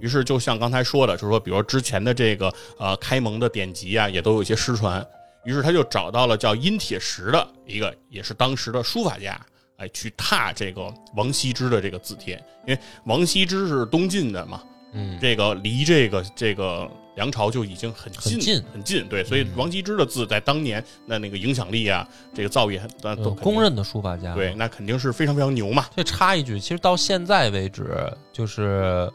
[0.00, 5.04] 于是就像刚才说的，就是说，比如之前的这个呃开蒙的典籍啊，也都有一些失传。
[5.44, 9.40] 于是他就找到了叫殷铁石的一个，也是当时的书法家，
[9.78, 12.34] 哎，去拓这个王羲之的这个字帖，
[12.66, 14.62] 因为王羲之是东晋的嘛，
[14.92, 24.34] 嗯，这个离这个这个梁朝就已经很近很近很近，对，所以嗯王羲之的字在当年那那个影响力啊，这个造诣那都公认的书法家。
[24.34, 25.86] 对，，那肯定是非常非常牛嘛。
[25.96, 29.08] 这插一句，其实到现在为止，就是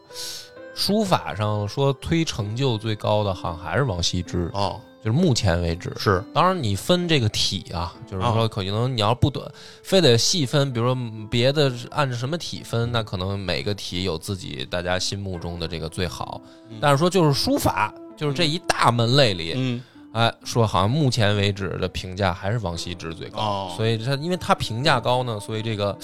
[0.74, 5.92] 书法上说推成就最高的，好像还是王羲之，哦，就是目前为止。
[5.98, 9.46] 是当然，你分这个体啊，就是啊说，可能你要不短，
[9.84, 10.98] 非得细分，比如说
[11.30, 16.42] 别的按照什么体分，那可能每个体有自己大家心目中的这个最好。
[16.80, 23.40] 但是说就是书法，就是这一大门类里，嗯哎，说好像目前为止的评价还是王羲之最高。
[23.40, 25.94] 哦，所以他因为他评价高呢，所以这个《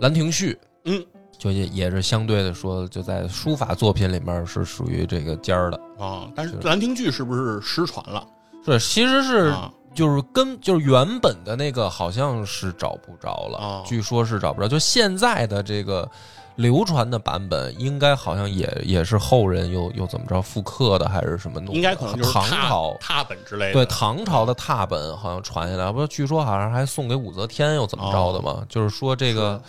[0.00, 0.52] 兰亭序》
[0.84, 1.04] 嗯
[1.38, 5.80] 就也也是相对的说，就在书法作品里面是属于这个尖儿的。
[5.98, 8.26] 啊，但是是《兰亭序》是不是失传了？
[8.66, 14.68] 是，其实是啊就是跟就是原本的那个好像是找不着了，哦据说是找不着。
[14.68, 16.08] 就现在的这个
[16.56, 21.60] 流传的版本，应该好像也也是后人又又怎么着复刻的，还是什么？
[21.72, 22.96] 应该可能就是唐朝。
[23.00, 23.72] 拓本之类的。
[23.72, 26.06] 对唐朝的拓本好像传下来，不是？
[26.08, 28.64] 据说好像还送给武则天，又怎么着的嘛？
[28.68, 29.60] 就是说这个，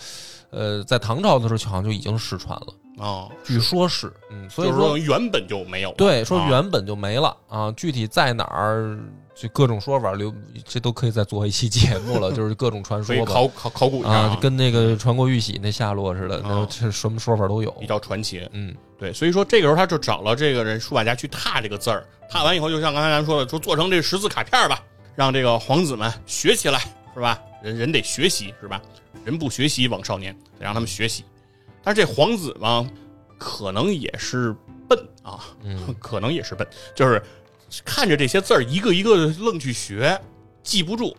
[0.51, 5.91] 呃，在唐朝的时候好像就已经失传了，哦，据说是，嗯，所以就是说说原本就没有。
[5.93, 8.97] 对，说啊原本就没了啊，具体在哪儿，
[9.35, 10.33] 就各种说法，留
[10.65, 13.31] 这都可以再做一期节目了， 就是各种传说吧。
[13.31, 17.69] 考考考古一下啊，就跟那个传国玉玺那下落似的，啊那这什么说法都有。
[17.79, 18.47] 比较传奇。
[18.51, 24.83] 嗯对，所以说这个时候他就找了这个人书法家去拓这个字儿，拓完以后，就像刚才咱们说的，说做成这识字卡片儿吧，
[25.15, 26.79] 让这个皇子们学起来，
[27.13, 27.39] 是吧？
[27.61, 28.81] 人人得学习，是吧？
[29.29, 31.23] 人不学习枉少年，得让他们学习。
[31.83, 32.89] 但是这皇子嘛，
[33.37, 34.55] 可能也是
[34.87, 37.21] 笨啊，嗯，可能也是笨，就是
[37.85, 40.19] 看着这些字儿一个一个愣去学，
[40.63, 41.15] 记不住，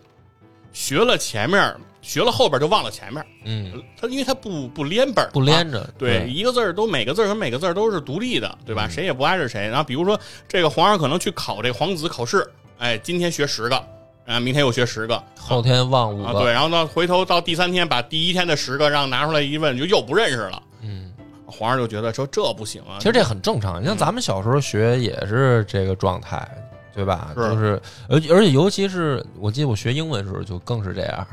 [0.73, 3.25] 学了前面，学了后边就忘了前面。
[3.44, 5.88] 嗯，他因为他不不连本不连着。
[5.96, 8.87] 对，一个字儿都每个字儿和每个字儿都是独立的，对吧？
[8.87, 9.68] 嗯谁也不挨着谁。
[9.68, 10.18] 然后比如说
[10.49, 12.44] 这个皇上可能去考这个皇子考试，
[12.79, 13.87] 哎，今天学十个，
[14.31, 16.38] 啊，明天又学十个，后天忘五啊，个。
[16.40, 20.62] 对，然后到回头到第三天把第一天的十个让拿出来一问，就又不认识了。
[20.83, 21.12] 嗯，
[21.45, 23.83] 皇上就觉得说这不行啊，其实这很正常。
[23.83, 26.49] 你像咱们小时候学也是这个状态，
[26.95, 27.33] 对吧？
[27.37, 31.27] 是就是而而且尤其是我记得我学英文的时候就更是这样。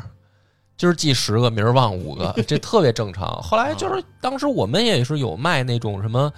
[0.76, 3.42] 今儿记十个，明儿忘五个，这特别正常。
[3.42, 6.32] 后来就是当时我们也是有卖那种什么，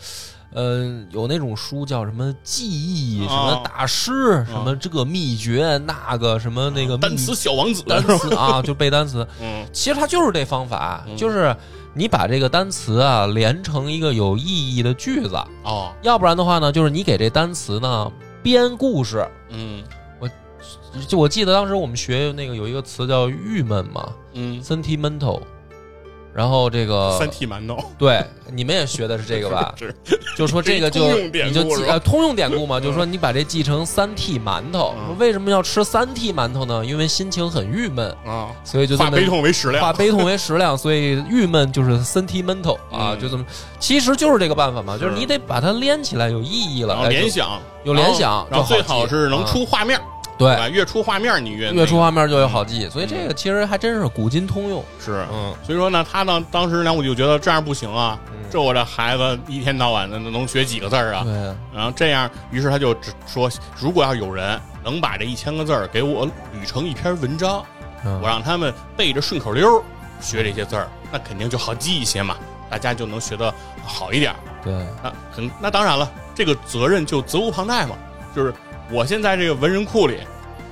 [0.51, 8.01] 呃，有那种书叫什么记忆，什么哦大师，什么这个秘诀，那个什么那个秘单词小王子单？
[8.17, 9.25] 词啊，就背单词。
[9.41, 11.55] 嗯其实它就是这方法，嗯就是
[11.93, 19.27] 你把这个单词啊连成一个有意义的句子，哦要不然的话呢，就是你给这单词呢编故事。
[19.49, 19.83] 嗯
[20.19, 20.27] 我
[21.07, 25.41] 就我记得当时我们学那个有一个词叫郁闷嘛嗯，，sentimental。
[26.39, 28.23] 然后这个三屉馒头对，
[28.53, 29.73] 你们也学的是这个吧？
[29.77, 29.93] 是。
[30.37, 34.95] 就说这个就你就记呃通用典故嘛，就说你把这记成三屉馒头。
[35.17, 36.85] 为什么要吃三屉馒头呢？
[36.85, 39.83] 因为心情很郁闷，啊，所以就化悲痛为食量。
[39.83, 39.91] 化。
[39.91, 43.19] 悲痛为食量，所以郁闷就是 sentimental 啊，嗯。
[43.19, 43.45] 就这么，
[43.77, 49.45] 其实就是这个办法嘛，就是你得把它连起来，有意义了，联想，有联想然后最好是能啊。
[49.45, 49.99] 出画面，
[50.39, 50.69] 对，吧？
[50.69, 54.79] 越出画面你越越出画面就越好记，所以这个其实还真是古今通用。
[54.79, 61.23] 个是，嗯，所以说呢，他呢当时呢，我就觉得这样不行啊，嗯这我这孩子一天到晚的能学几个字儿啊？
[61.25, 61.33] 对，
[61.75, 67.61] 然后这样，于是他就只说，如果要有人能把这一千个字儿给我捋成一篇文章，
[68.05, 69.83] 嗯我让他们背着顺口溜儿
[70.21, 72.37] 学这些字儿，那肯定就好记一些嘛，
[72.69, 74.37] 大家就能学得好一点儿。
[74.63, 74.73] 对，
[75.03, 77.95] 那很，那当然了，这个责任就责无旁贷嘛。
[78.35, 78.53] 就是
[78.91, 80.17] 我现在这个文人库里，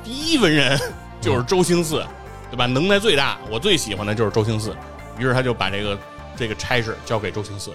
[0.04, 0.80] 第一文人
[1.22, 2.04] 就是周兴嗣，
[2.50, 2.66] 对吧？
[2.66, 4.74] 能耐最大，我最喜欢的就是周兴嗣。
[5.20, 5.98] 于是他就把这个
[6.36, 7.72] 这个差事交给周兴嗣，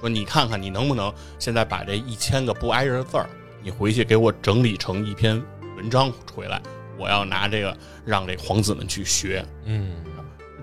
[0.00, 3.28] 说你看看你能不能现在把这一千个不挨着的字儿，
[3.62, 5.40] 你回去给我整理成一篇
[5.76, 6.60] 文章回来，
[6.98, 9.44] 我要拿这个让这皇子们去学。
[9.64, 9.92] 嗯，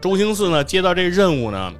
[0.01, 1.73] 周兴嗣呢，接到这任务呢，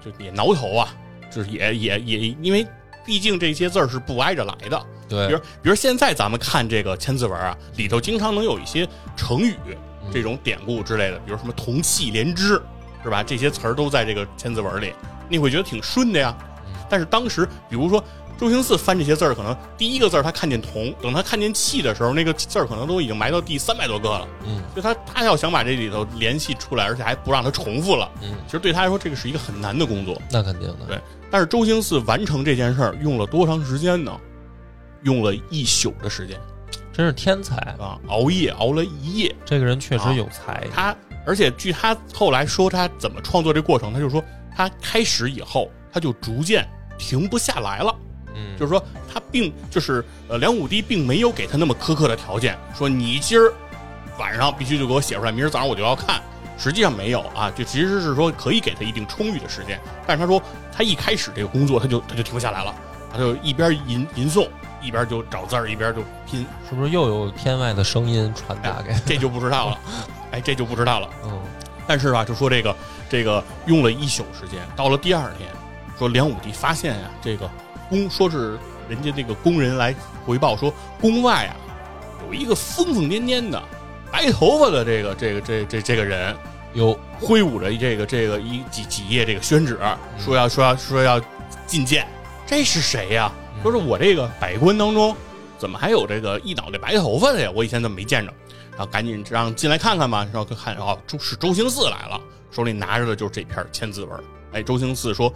[0.00, 0.94] 就也挠头啊，
[1.32, 2.64] 就是也也也，因为
[3.04, 4.86] 毕竟这些字儿是不挨着来的。
[5.28, 9.54] 比如，，比如现在咱们看这个千字文啊，里头经常能有一些成语
[10.12, 12.60] 这种典故之类的，比如什么同气连枝，
[13.02, 13.22] 是吧？
[13.22, 14.92] 这些词儿都在这个千字文里，
[15.28, 16.36] 你会觉得挺顺的呀。
[16.88, 18.02] 但是当时，比如说
[18.38, 24.28] 周星四翻这些字儿，可能第一个字儿他看见同，等他看见气的时候，那个字儿可能都已经埋到第三百多个了。
[24.44, 28.10] 嗯，就他他要想把这里头联系出来，而且还不让他重复了。
[28.20, 30.20] 嗯，其实对他来说，这个是一个很难的工作。
[30.30, 30.86] 那肯定的。
[30.86, 30.98] 对
[31.30, 34.12] 但是周星四完成这件事儿用了多长时间呢？
[35.02, 36.38] 用了一宿的时间
[36.92, 39.34] 真是天才，啊，熬夜熬了一夜。
[39.44, 40.62] 这个人确实有才。
[40.74, 44.22] 他而且据他后来说，他怎么创作这过程，他就说
[44.54, 47.94] 他开始以后，他就逐渐停不下来了。
[48.34, 53.52] 嗯，就是说他并就是呃梁武帝并没有给他那么苛刻的条件，说你今儿
[54.18, 56.20] 晚上必须就给我写出来，明儿早上我就要看。
[56.58, 62.74] 实际上没有啊，就其实是说可以给他一定充裕的时间，但是他说他一开始这个工作他就他就停不下来了，
[63.10, 64.46] 他就一边吟吟诵，
[64.82, 68.92] 一边就找字儿，一边就拼，是不是又有天外的声音传达给？
[69.06, 69.78] 这就不知道了，
[70.32, 71.08] 哎，这就不知道了。
[71.24, 71.40] 嗯。
[71.86, 72.74] 但是吧，就说这个
[73.10, 75.48] 这个用了一宿时间，到了第二天，
[75.98, 77.50] 说梁武帝发现呀、这个
[77.90, 78.56] 宫说是
[78.88, 81.56] 人家这个工人来回报说，宫外啊
[82.26, 83.60] 有一个疯疯癫癫的
[84.12, 86.34] 白头发的这个这个这这这个人，
[86.72, 89.78] 有挥舞着这个这个一几几页这个宣纸，
[90.18, 91.20] 说要说要说要
[91.66, 92.06] 觐见，
[92.46, 93.30] 这是谁呀、
[93.62, 95.14] 说是我这个百官当中，
[95.56, 97.50] 怎么还有这个一脑袋白头发的呀？
[97.54, 98.34] 我以前怎么没见着？
[98.72, 100.26] 然后赶紧让进来看看吧。
[100.32, 102.20] 然后看哦，周是周星四来了，
[102.50, 104.20] 手里拿着的就是这篇千字文。
[104.52, 105.32] 哎，周星四说，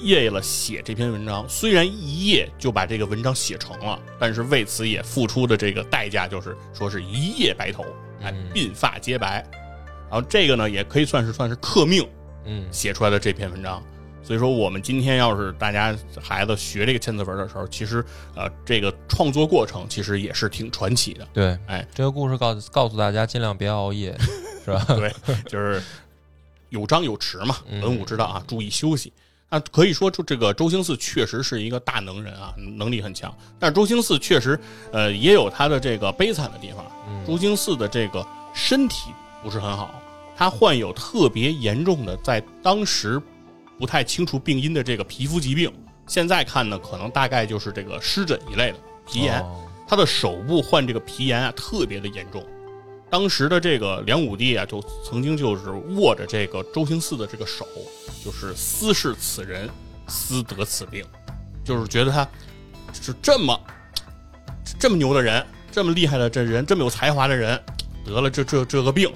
[0.00, 7.82] 夜了写这篇文章，虽然一夜就把这个文章写成了，但是为此也付出的这个代价就是说是一夜白头，
[8.20, 9.44] 哎嗯，鬓发皆白。
[10.10, 12.06] 然后这个呢，也可以算是算是克命，
[12.44, 13.82] 嗯写出来的这篇文章。
[14.22, 18.04] 所以说，我们今天要是大家孩子学这个千字文的时候，其实
[18.34, 21.26] 呃，这个创作过程其实也是挺传奇的。
[21.32, 24.16] 对，哎，这个故事告告诉大家尽量别熬夜，
[24.64, 24.84] 是吧？
[24.94, 25.12] 对，
[25.46, 25.82] 就是
[26.68, 29.12] 有章有弛嘛，嗯文武之道啊，注意休息。
[29.50, 33.36] 那可以说，就这个周星四确实是一个大能人啊，能力很强。
[33.58, 34.58] 但是周星四确实，
[34.92, 36.86] 呃，也有他的这个悲惨的地方。
[37.06, 39.10] 嗯周星四的这个身体
[39.42, 40.00] 不是很好，
[40.34, 43.20] 他患有特别严重的，在当时
[43.82, 45.68] 不太清楚病因的这个皮肤疾病。
[46.06, 49.40] 现在看呢，可能大概就是这个湿疹一类的皮炎。
[49.40, 52.42] 哦他的手部患这个皮炎啊，特别的严重。
[53.10, 55.68] 当时的这个梁武帝啊，就曾经就是
[55.98, 57.66] 握着这个周星四的这个手，
[58.24, 59.68] 就是私视此人，
[60.06, 61.04] 私得此病，
[61.62, 62.26] 就是觉得他
[62.94, 63.60] 是这么
[64.78, 67.60] 这么牛的人，这么厉害的这人，这么有才华的人，
[68.06, 69.12] 得了这这这个病，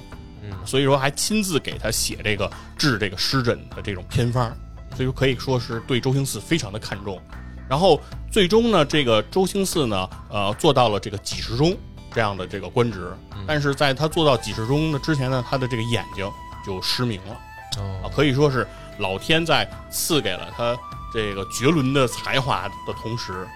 [0.50, 0.66] 嗯。
[0.66, 4.50] 所以说还亲自给他写这个治这个湿疹的这种偏方，
[4.94, 7.20] 所以说可以说是对周星四非常的看重。
[7.68, 11.76] 然后最终呢，这个周星四呢，呃，做到了这个几十中
[12.12, 13.12] 这样的这个官职，
[13.46, 16.30] 但是在他做到几十中的之前呢，他的这个眼睛
[16.64, 17.32] 就失明了。
[17.32, 18.66] 啊，哦可以说是
[18.98, 20.76] 老天在赐给了他
[21.12, 23.46] 这个绝伦的才华的同时，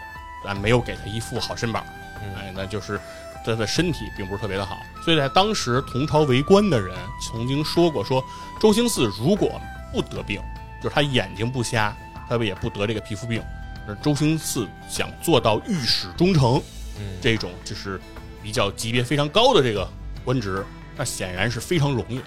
[0.45, 1.85] 但没有给他一副好身板，
[2.21, 2.35] 嗯。
[2.35, 3.01] 哎，那就是
[3.45, 8.23] 他的身体并不是特别的好，所以在当时同朝为官的人曾经说过说，
[8.61, 9.61] 周兴嗣如果
[9.93, 10.41] 不得病，
[10.83, 11.97] 就是他眼睛不瞎，
[12.29, 13.43] 他也不得这个皮肤病。
[13.87, 16.63] 那周兴嗣想做到御史中丞
[16.99, 17.99] 嗯这种就是
[18.43, 19.89] 比较级别非常高的这个
[20.25, 20.65] 官职，
[20.97, 22.21] 那显然是非常容易，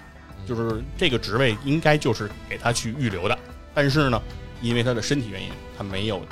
[0.46, 3.38] 就是这个职位应该就是给他去预留的。
[3.72, 4.20] 但是呢，
[4.60, 6.22] 因为他的身体原因，他没有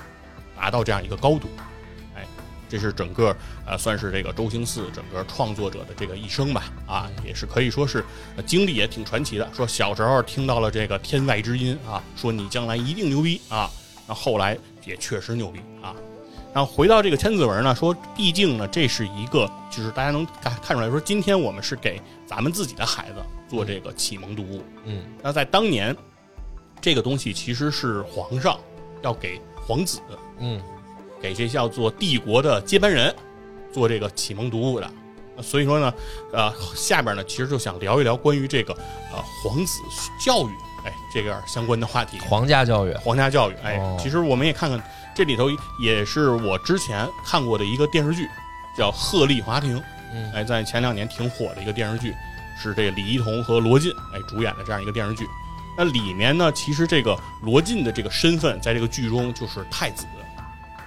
[0.56, 1.48] 达到这样一个高度。
[2.72, 8.02] 哎，这是整个呃算是这个周星四整个创作者的这个一生吧，啊，也是可以说是、
[8.36, 9.48] 呃经历也挺传奇的。
[9.52, 13.70] 说小时候听到了这个天外之音啊，说你将来一定牛逼啊，
[14.08, 14.56] 那后来
[14.86, 15.94] 也确实牛逼啊。
[16.54, 23.16] 然后回到这个千字文呢，说毕竟呢，这是一个就是大家能看看出来说，今天我们是给咱们自己的孩子
[23.48, 24.62] 做这个启蒙读物。
[24.84, 25.96] 嗯那在当年，
[26.80, 28.58] 这个东西其实是皇上
[29.02, 30.00] 要给皇子
[30.40, 30.60] 嗯
[31.22, 33.14] 给这叫做帝国的接班人
[33.72, 34.90] 做这个启蒙读物的。
[35.36, 35.94] 呃所以说呢，
[36.30, 38.74] 呃，下边呢其实就想聊一聊关于这个
[39.10, 39.80] 呃皇子
[40.22, 40.50] 教育，
[40.84, 42.18] 哎，这个相关的话题。
[42.18, 44.82] 皇家教育，皇家教育，哎，哦其实我们也看看
[45.14, 45.48] 这里头
[45.80, 48.28] 也是我之前看过的一个电视剧，
[48.76, 49.78] 叫《鹤唳华亭》，
[50.12, 52.14] 嗯哎，在前两年挺火的一个电视剧，
[52.62, 55.26] 是这个李一桐和罗晋哎主演的这样一个电视剧。
[55.78, 60.04] 那里面呢，其实这个罗晋的这个身份在这个剧中就是太子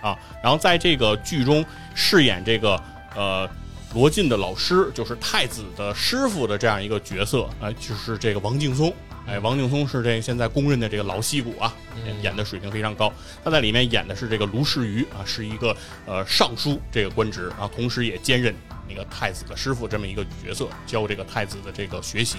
[0.05, 1.65] 啊，然后在这个剧中
[1.95, 2.79] 饰演这个
[3.15, 3.49] 呃
[3.95, 8.93] 罗晋的老师，就是太子的师傅的这样一个角色，哎、就是这个王劲松。
[9.25, 13.11] 哎，王劲松是这现在公认的这个老戏骨啊，嗯演的水平非常高。
[13.43, 15.75] 他在里面演的是这个卢世瑜啊，是一个
[16.05, 18.53] 呃尚书这个官职，然后同时也兼任
[18.87, 22.37] 那个太子的师傅这么一个角色，教这个太子的这个学习。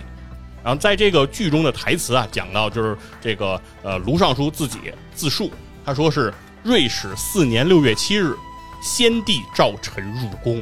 [0.63, 4.79] 然后在这个剧中的台词啊，讲到就是这个呃卢尚书自己
[5.13, 5.51] 自述，
[5.85, 6.33] 他说是
[6.67, 8.37] 瑞始四年六月七日，
[8.83, 10.61] 先帝召臣入宫。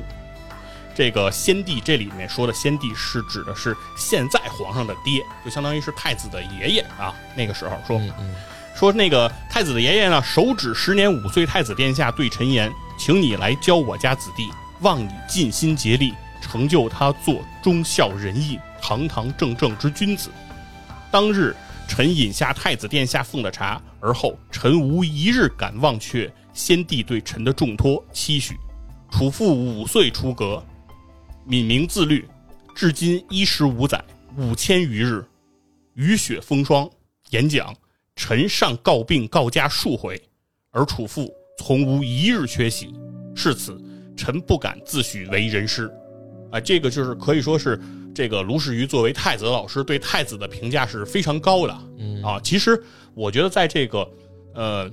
[0.95, 7.15] 这个先帝这里面说的先帝是指的是现在皇上的爹，就相当于是太子的爷爷啊。
[7.35, 8.35] 那个时候说嗯嗯
[8.77, 14.51] 说那个太子的爷爷呢，手指时年五岁太子殿下对臣言，请你来教我家子弟，
[14.81, 20.31] 望你尽心竭力，成就他做忠孝仁义、堂堂正正之君子。
[21.11, 21.57] 当日，
[21.89, 28.55] 臣饮下太子殿下奉的茶，而后臣无一日敢忘却先帝对臣的重托期许。
[29.11, 30.65] 楚父五岁出阁，
[31.45, 32.27] 敏明自律，
[32.75, 34.03] 至今衣食五载，
[34.37, 35.25] 五千余日，
[35.95, 36.89] 雨雪风霜，
[37.31, 37.75] 演讲。
[38.17, 40.23] 臣上告病告家数回，
[40.71, 41.29] 而楚父
[41.59, 42.95] 从无一日缺席。
[43.35, 43.77] 是此，
[44.17, 45.93] 臣不敢自诩为人师。
[46.53, 47.77] 啊，这个就是可以说是
[48.15, 51.79] 这个卢世瑜作为太子的老师对太子的评价是非常高的。
[51.99, 52.81] 嗯啊，其实
[53.15, 54.09] 我觉得在这个
[54.55, 54.91] 呃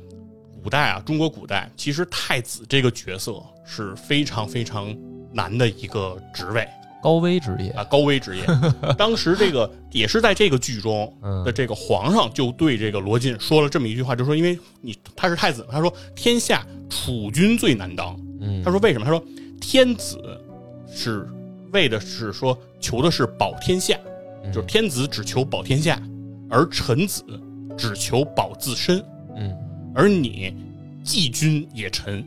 [0.63, 4.95] 古代啊，中国古代，其实太子这个角色是非常非常
[5.31, 6.67] 难的一个职位
[7.01, 8.43] 高危职业啊，高危职业。
[8.97, 18.15] 当时这个也是在这个剧中嗯的这个皇上就对这个罗晋说了这么一句话，就说因为你他是太子，他说天下储君最难当。
[18.39, 19.05] 嗯他说为什么？
[19.05, 19.23] 他说
[19.59, 20.19] 天子
[20.93, 21.27] 是
[21.71, 23.97] 为的是说求的是保天下，
[24.43, 26.01] 嗯就是天子只求保天下，
[26.49, 27.23] 而臣子
[27.77, 29.03] 只求保自身。
[29.35, 29.55] 嗯
[29.93, 30.55] 而你
[31.03, 32.23] 既君也臣，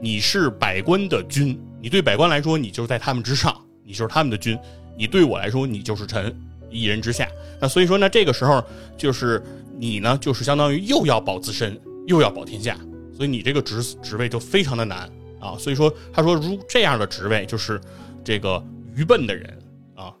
[0.00, 4.56] 你是百官的君，你对百官来说，你就是在他们之上，你就是他们的君；
[4.96, 6.34] 你对我来说，你就是臣，
[6.70, 7.26] 一人之下。
[7.60, 8.62] 那所以说那，这个时候
[8.96, 9.42] 就是
[9.76, 12.78] 你呢，就是相当于又要保自身，又要保天下，
[13.16, 15.10] 所以你这个职职位就非常的难
[15.40, 15.56] 啊。
[15.58, 17.80] 所以说，他说如这样的职位，就是
[18.22, 18.62] 这个
[18.94, 19.58] 愚笨的人
[19.94, 20.12] 啊、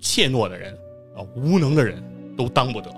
[0.00, 0.72] 怯懦的人
[1.16, 2.02] 啊、无能的人
[2.36, 2.90] 都当不得。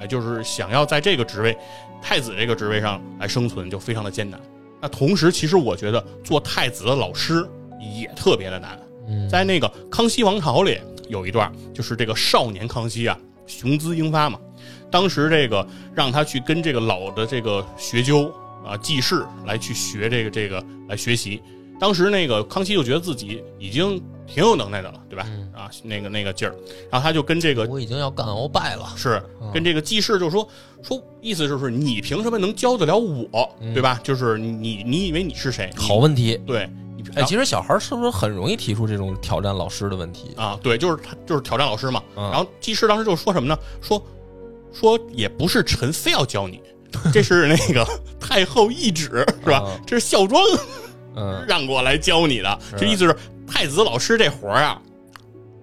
[0.00, 1.56] 哎，就是想要在这个职位，
[2.00, 4.40] 太子这个职位上来生存，就非常的艰难。
[4.80, 7.48] 那同时，其实我觉得做太子的老师
[7.80, 8.78] 也特别的难。
[9.08, 14.38] 嗯在那个康熙王朝里有一段，就是这个少年康熙啊，雄姿英发嘛。
[14.90, 18.32] 当时这个让他去跟这个老的这个学究
[18.64, 21.40] 啊记事来去学这个这个来学习。
[21.80, 24.00] 当时那个康熙就觉得自己已经
[24.32, 25.26] 挺有能耐的了，对吧？
[25.28, 26.54] 嗯啊，那个那个劲儿，
[26.90, 28.90] 然后他就跟这个我已经要干鳌拜了。
[28.96, 30.48] 是嗯跟这个记事就说
[30.82, 33.26] 说，意思就是你凭什么能教得了我，
[33.60, 34.00] 嗯对吧？
[34.02, 35.70] 就是你你以为你是谁？
[35.76, 36.40] 好问题。
[36.46, 36.66] 对，
[37.14, 40.30] 哎，其实小孩是不是很容易提出这种挑战老师的问题？
[40.36, 42.02] 啊，对，就是他就是挑战老师嘛。
[42.16, 43.56] 嗯然后记事当时就说什么呢？
[43.82, 44.02] 说
[44.72, 46.58] 说也不是臣非要教你，
[47.12, 47.86] 这是那个
[48.18, 49.62] 太后懿旨是吧？
[49.66, 50.42] 嗯这是孝庄
[51.14, 53.14] 嗯让过来教你的，这意思是
[53.52, 54.80] 太子老师这活儿啊。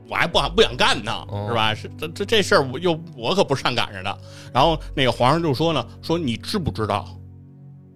[0.08, 1.76] 我还不不想干呢，哦是吧？
[1.76, 4.18] 是这这这事儿，我又我可不是上赶着的。
[4.52, 7.08] 然后那个皇上就说呢，说你知不知道，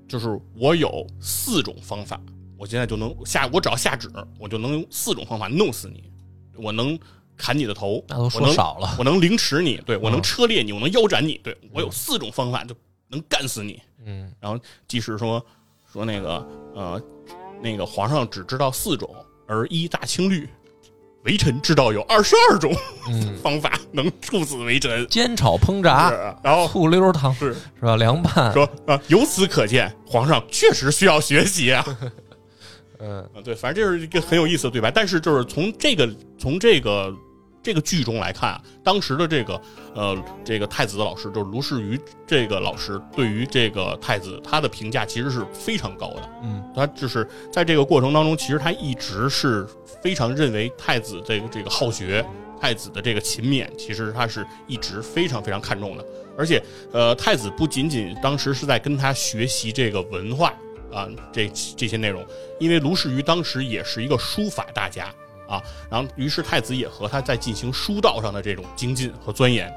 [0.08, 2.22] 就是我有四种方法，
[2.56, 6.04] 我现在就能下，我只要下旨，我就能用四种方法弄死你，
[6.56, 6.98] 我能
[7.36, 8.96] 砍你的头，那都我能说少了。
[9.00, 12.76] 我能凌迟你，对我能嗯车裂你，我能腰斩你，对我有四种方法就
[13.08, 13.82] 能干死你。
[14.06, 15.44] 嗯然后即使说
[15.91, 17.02] 说那个呃
[17.60, 19.10] 那个皇上只知道四种，
[19.48, 20.48] 而依大清律，
[21.24, 22.74] 微臣知道有二十二种
[23.08, 25.06] 嗯， 方法能处死微臣。
[25.08, 27.96] 煎炒烹炸，是然后醋溜汤是是吧？
[27.96, 28.52] 凉拌。
[28.54, 31.86] 说啊，由此可见，皇上确实需要学习啊。
[33.00, 34.89] 嗯啊，对，反正这是一个很有意思的对白。
[34.89, 37.14] 但是就是从这个从这个
[37.64, 39.59] 这个剧中来看啊，当时的这个
[39.95, 46.30] 呃这个太子的老师就是卢世瑜这个老师对于这个太子他的评价其实是非常高的。
[46.43, 49.66] 嗯他就是在这个过程当中，其实他一直是
[50.01, 52.26] 非常认为太子这个这个好学，
[52.59, 56.03] 太子的这个勤勉，其实他是一直非常非常看重的。
[56.36, 56.61] 而且，
[56.91, 60.51] 呃，太子不仅仅当时是在跟他学习这个文化
[60.91, 61.47] 啊，这
[61.78, 62.26] 这些内容，
[62.59, 65.14] 因为卢世瑜当时也是一个书法大家
[65.54, 69.72] 啊，然后于是太子也和他在进行书道上的这种精进和钻研。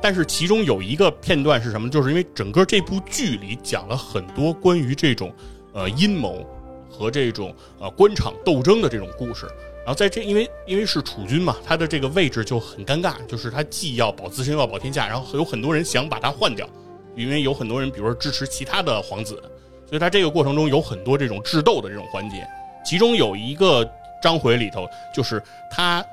[0.00, 1.88] 但是其中有一个片段是什么？
[1.90, 5.32] 就是因为整个这部剧里讲了很多关于这种
[5.72, 6.46] 呃阴谋
[6.88, 9.46] 和这种呃官场斗争的这种故事。
[9.78, 16.68] 然后在这，因为因为是储君嘛，他的这个位置就很尴尬，就是他既要保自身又要保天下，然后有很多人想把他换掉，
[17.16, 19.42] 因为有很多人，比如说支持其他的皇子，
[19.86, 22.46] 所以他这个过程中有很多这种智斗的这种环节。
[22.84, 23.82] 其中有一个
[24.22, 26.04] 章回里头，就是他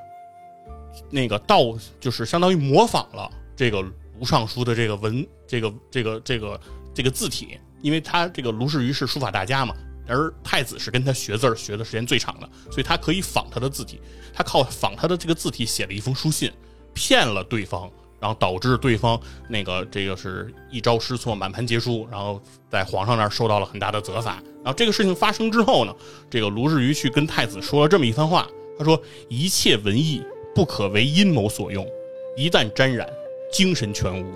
[1.09, 1.59] 那个道，
[1.99, 3.81] 就是相当于模仿了这个
[4.19, 6.59] 卢尚书的这个文，这个这个这个
[6.93, 9.75] 这个字体，因为他这个卢士瑜是书法大家嘛，
[10.07, 13.99] 而太子是跟他学字儿学的时间最长的，所以他可以仿他的字体，
[14.33, 16.51] 他靠仿他的这个字体写了一封书信，
[16.93, 17.91] 骗了对方，
[18.25, 24.41] 然后导致对方那个这个是一招失措，满盘皆输，然后在皇上那儿受到了很大的责罚。
[24.63, 25.95] 然后这个事情发生之后呢，
[26.27, 28.47] 这个卢士愚去跟太子说了这么一番话，
[28.79, 28.99] 他说
[29.29, 30.23] ：“一切文艺
[30.55, 31.87] 不可为阴谋所用，
[32.35, 33.07] 一旦沾染，
[33.53, 34.33] 精神全无，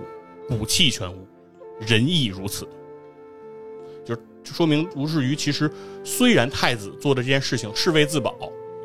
[0.48, 1.28] 骨气全无，
[1.80, 2.70] 人亦如此。”
[4.06, 5.68] 就是说明卢士愚其实
[6.04, 8.36] 虽然太子做的这件事情是为自保，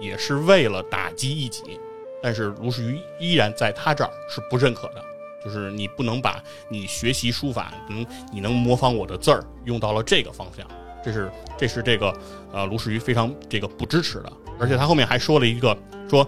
[0.00, 1.78] 也是为了打击异己。
[2.25, 5.05] 但是卢世愚依然在他这儿是不认可的，
[5.45, 10.66] 就是你不能把你学习书法，能你能模仿我的字儿用到了这个方向，
[11.05, 12.18] 这是这是这个
[12.51, 14.33] 呃卢世愚非常这个不支持的。
[14.59, 15.77] 而且他后面还说了一个
[16.09, 16.27] 说，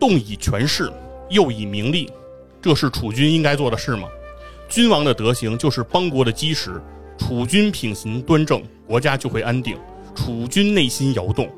[0.00, 0.90] 动以权势，
[1.28, 2.10] 又以名利，
[2.62, 4.08] 这是楚军应该做的事吗？
[4.66, 6.80] 君王的德行就是邦国的基石，
[7.18, 9.76] 楚军品行端正，国家就会安定；
[10.14, 11.50] 楚军内心摇动，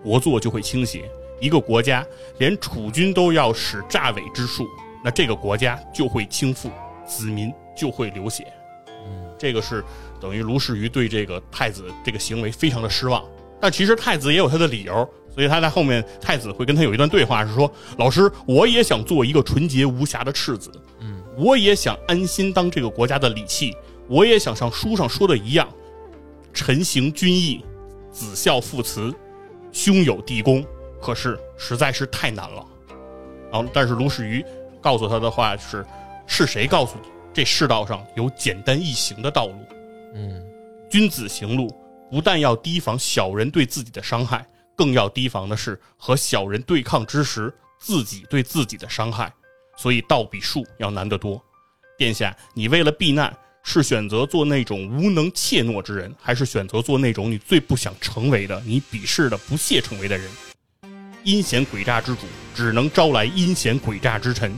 [0.00, 1.10] 国祚就会倾斜。
[1.42, 2.06] 一个国家
[2.38, 4.64] 连储君都要使诈伪之术，
[5.04, 6.70] 那这个国家就会倾覆，
[7.04, 8.46] 子民就会流血。
[8.88, 9.84] 嗯，这个是
[10.20, 13.24] 等于卢士愚对这个太子这个行为非常的失望。
[13.60, 20.70] 但其实太子也有他的理由，所以他在后面太子会跟他有一段对话，是说：“老师，我也想做一个纯洁无瑕的赤子，
[21.00, 23.76] 嗯，我也想安心当这个国家的礼器，
[24.08, 25.68] 我也想像书上说的一样，
[26.52, 27.64] 臣行君义，
[28.12, 29.12] 子孝父慈，
[29.72, 30.64] 兄友弟恭。”
[31.02, 32.64] 可是实在是太难了，
[33.50, 34.44] 然后但是卢世瑜
[34.80, 35.84] 告诉他的话是：
[36.28, 39.54] 是谁告诉你这世道上有简单易行的道路？
[40.14, 40.40] 嗯，
[40.88, 41.68] 君子行路
[42.08, 44.46] 不但要提防小人对自己的伤害，
[44.76, 49.32] 更要提防的是和小人对抗之时自己对自己的伤害。
[49.76, 51.42] 所以道比术要难得多。
[51.98, 53.34] 殿下，你为了避难，
[53.64, 60.30] 是选择做那种无能怯懦之人，还是选择做那种你最不想成为的、你鄙视的、不屑成为的人？
[61.24, 64.52] 阴险诡诈之主只能招来阴险诡诈之臣，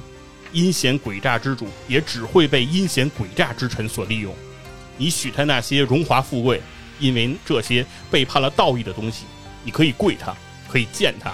[0.52, 4.34] 阴险诡诈之主也只会被阴险诡诈之臣所利用。
[4.96, 6.62] 你许他那些荣华富贵，
[6.98, 9.24] 因为这些背叛了道义的东西，
[9.62, 10.34] 你可以跪他，
[10.66, 11.32] 可以见他；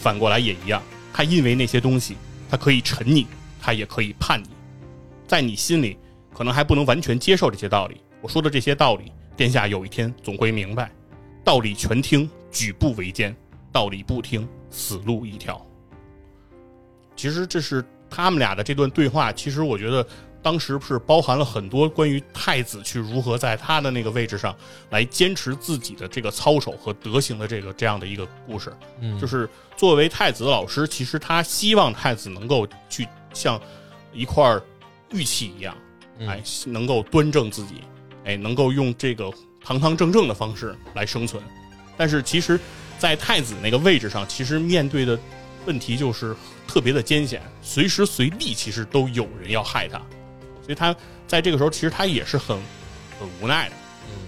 [0.00, 0.82] 反过来也一样，
[1.12, 2.16] 他因为那些东西，
[2.50, 3.28] 他可以臣你，
[3.60, 4.48] 他也可以叛你。
[5.28, 5.96] 在你心里，
[6.34, 8.00] 可能还不能完全接受这些道理。
[8.20, 10.90] 我说的这些道理，殿下有一天总会明白。
[11.44, 13.34] 道理全听，举步维艰。
[13.72, 15.64] 道理不听，死路一条。
[17.16, 19.32] 其实这是他们俩的这段对话。
[19.32, 20.06] 其实我觉得
[20.42, 24.56] 当时是包含了很多关于太子去如何在他的那个位置上
[24.88, 28.72] 来坚持自己的这个操守和德行的这个这样的一个故事。
[29.00, 33.60] 嗯，就是作为太子的老师，其实他希望太子能够去像
[34.14, 34.58] 一块
[35.12, 35.76] 玉器一样，
[36.20, 37.82] 哎，能够端正自己，
[38.24, 39.30] 哎，能够用这个
[39.62, 41.42] 堂堂正正的方式来生存。
[41.98, 42.58] 但是其实。
[43.00, 45.18] 在太子那个位置上，其实面对的
[45.64, 46.36] 问题就是
[46.68, 49.96] 特别的艰险，随时随地其实都有人要害他，
[50.62, 50.94] 所以他
[51.26, 52.54] 在这个时候其实他也是很
[53.18, 53.74] 很无奈的。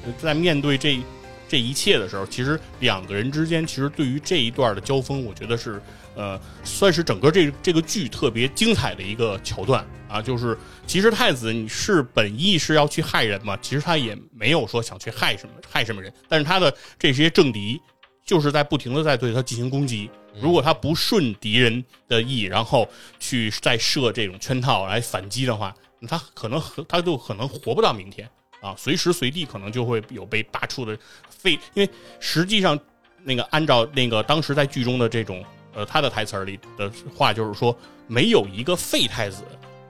[0.07, 0.99] 嗯，在面对这
[1.47, 5.79] 这一切的时候，其实两个人之间其实对于这一段的交锋，我觉得是
[6.15, 10.23] 呃算是整个这这个剧特别精彩的一个桥段啊。
[10.23, 10.57] 就是
[10.87, 17.79] 其实太子你是本意是要去害人嘛，其实他也没有说想去害什么害什么人，但是他的这些政敌。
[18.25, 20.11] 就是在不停的在对他进行攻击。
[20.41, 22.89] 如果他不顺敌人的意，然后
[23.21, 25.75] 去再设这种圈套来反击的话，
[26.09, 28.27] 他可能他就可能活不到明天
[28.63, 28.75] 啊！
[28.79, 30.99] 随时随地可能就会有被罢黜的
[31.29, 31.53] 废。
[31.75, 32.79] 因为实际上，
[33.25, 35.45] 那个按照那个当时在剧中的这种
[35.75, 39.43] 呃他的台词里的话，就是说没有一个废太子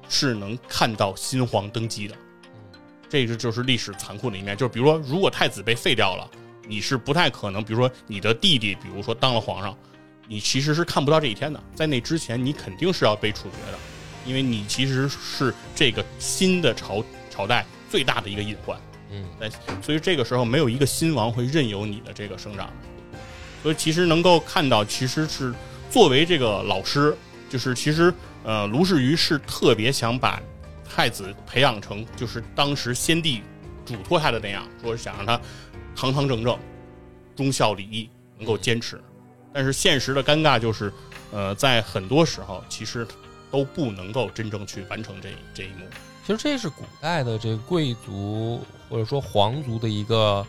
[0.09, 2.17] 是能看到新皇登基的。
[3.09, 4.57] 这个就是历史残酷的一面。
[4.57, 6.29] 就是比如说，如果太子被废掉了。
[6.67, 9.77] 你是不太可能，比如说你的弟弟，比如说当了皇上，
[10.29, 11.61] 你其实是看不到这一天的。
[11.75, 13.79] 在那之前，你肯定是要被处决的，
[14.25, 18.81] 因为你其实是这个新的朝朝代最大的一个隐患。
[19.11, 19.27] 嗯，
[19.83, 22.71] 所以这个时候没有一个新王会任由你的这个生长。
[23.63, 25.53] 所以其实能够看到，其实是
[25.91, 27.15] 作为这个老师，
[27.51, 30.41] 就是其实呃卢世愚是特别想把
[30.89, 33.43] 太子培养成就是当时先帝
[33.85, 35.41] 嘱托他的那样，说想让他。
[35.95, 36.59] 堂堂正正，
[37.37, 39.03] 忠孝礼义能够坚持，
[39.53, 40.93] 但是现实的尴尬就是，
[41.31, 43.07] 呃，在很多时候其实
[43.51, 45.87] 都不能够真正去完成这这一幕。
[46.27, 50.47] 其实这是古代的这个贵族或者说皇族的一个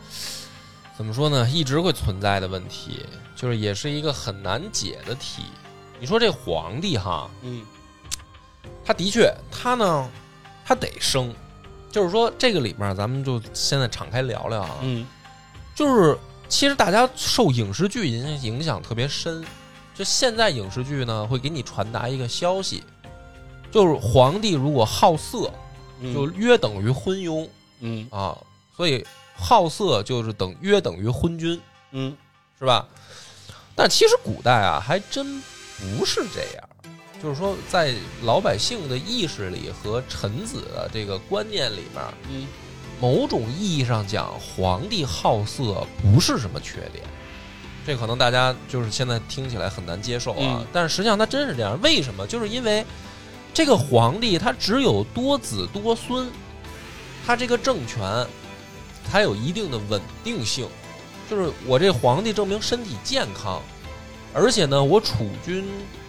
[0.98, 1.50] 怎么说呢？
[1.50, 5.44] 一直会存在的问题，就是也是一个很难解的题。
[6.00, 7.66] 你说这皇帝哈，嗯，
[8.86, 10.10] 他的确他呢，
[10.66, 11.34] 他得生，
[11.92, 15.06] 就是说这个里面咱们就现在敞开聊聊啊，嗯。
[15.76, 16.18] 就是，
[16.48, 19.46] 其实大家受影视剧影影响特别深。
[19.96, 22.84] 就现在影视剧呢，会给你传达一个消息，
[23.72, 25.52] 就是皇帝如果好色，
[26.00, 27.48] 嗯就约等于昏庸
[27.80, 28.36] 嗯啊，
[28.76, 29.06] 所以
[29.36, 31.62] 好色就是等约等于昏君，
[31.92, 32.18] 嗯
[32.58, 32.88] 是吧？
[33.76, 35.40] 但其实古代啊，还真
[35.78, 36.70] 不是这样。
[37.22, 37.94] 就是说，在
[38.24, 42.48] 老百姓的意识里和臣子的这个观念里面，嗯
[43.00, 47.04] 某种意义上讲，皇帝好色不是什么缺点。
[47.86, 51.78] 这可能大家就是现在听起来很难接受啊，嗯但是实际上他真是这样。
[51.82, 52.26] 为什么？
[52.26, 52.86] 就是因为
[53.54, 56.32] 这个皇帝他只有多子多孙，
[57.26, 58.26] 他这个政权
[59.10, 60.68] 才有一定的稳定性。
[61.30, 63.62] 就是我这皇帝证明身体健康，
[64.34, 65.66] 而且呢，我储君，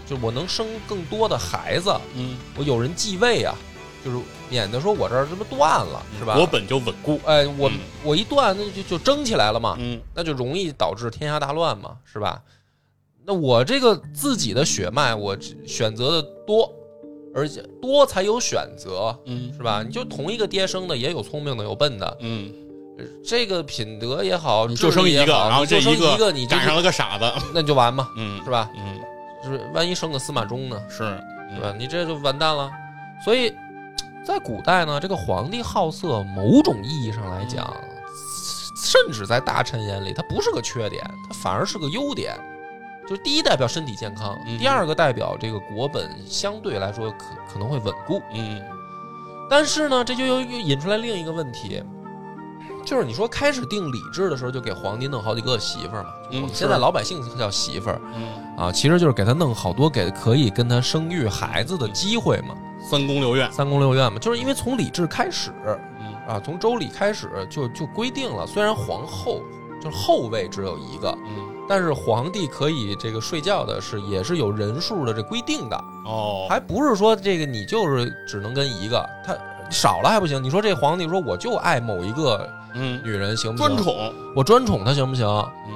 [0.07, 3.55] 就我能生更多的孩子，嗯，我有人继位啊，
[4.05, 4.19] 就是
[4.51, 6.35] 免得说我这儿这不断了，是吧？
[6.35, 7.19] 国本就稳固。
[7.25, 12.43] 哎，我、嗯我一断，那就就争起来了嘛，嗯那就容易导致天下大乱嘛，是吧？
[13.25, 15.35] 那我这个自己的血脉，我
[15.67, 16.71] 选择的多，
[17.35, 19.83] 而且多才有选择，嗯是吧？
[19.83, 22.53] 你就同一个爹生的，也有聪明的，有笨的，嗯，
[22.99, 27.25] 呃这个品德也好，你就生一个，然后你就生这个一个，你这赶上了个傻子。
[27.55, 28.71] 那就完嘛，嗯是吧？
[28.77, 29.01] 嗯
[29.43, 30.99] 就是万一生个司马衷呢，是
[31.55, 31.75] 是吧？
[31.79, 32.71] 你这就完蛋了。
[33.25, 33.51] 所以
[34.25, 37.73] 在古代呢，这个皇帝好色，某种意义上来讲，
[38.75, 42.35] 甚至在大臣眼里，它不是个缺点，它反而是个优点。
[43.07, 48.23] 就是第一代表身体健康，嗯第二个代表这个国本相对来说可可能会稳固。
[48.33, 48.63] 嗯
[49.51, 51.83] 但是呢，这就又又引出来另一个问题，
[52.83, 56.09] 就是你说开始定礼制的时候，就给皇帝弄好几个媳妇儿嘛。
[56.31, 62.55] 嗯现在老百姓叫媳妇儿嗯，啊，其实就是给他弄好多给可以跟他生育孩子的机会嘛。
[62.89, 63.51] 三宫六院。
[63.51, 69.41] 三宫六院嘛，就是因为从礼制开始嗯啊，从周礼开始就就规定了，虽然皇后
[69.81, 79.35] 就是后位只有一个，嗯但是皇帝可以这个睡觉的是也是有人数的这规定的，哦，还不是说这个你就是只能跟一个，他
[79.71, 80.43] 少了还不行。
[80.43, 83.77] 你说这皇帝说我就爱某一个嗯女人行不行？
[83.77, 84.15] 专，宠。
[84.37, 85.27] 我专宠她行不行？
[85.27, 85.73] 嗯，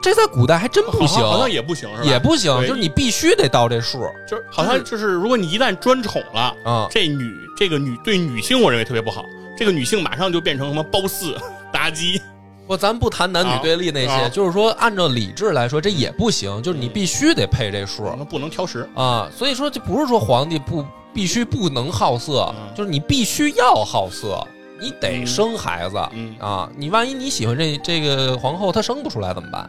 [0.00, 2.04] 这在古代还真不行，好像好像也不行，是吧？
[2.04, 6.86] 也不行，就是你必须得到这数就是好像就是，如果你一旦专宠了，啊。
[6.90, 9.24] 这女这个女对女性，我认为特别不好。
[9.56, 11.36] 这个女性马上就变成什么褒姒、
[11.72, 12.20] 妲己。
[12.66, 18.88] 不，咱不谈男女对立那些，啊啊就是说按照理智来说，这也不行，就是你必须得配这数、那不能挑食。
[18.94, 19.28] 啊。
[19.34, 24.46] 所以说，这不是说皇帝不必须不能好色，嗯就是你必须要好色，
[24.80, 26.70] 你得生孩子、嗯啊。
[26.76, 29.68] 你万一你喜欢这这个皇后，她生不出来怎么办？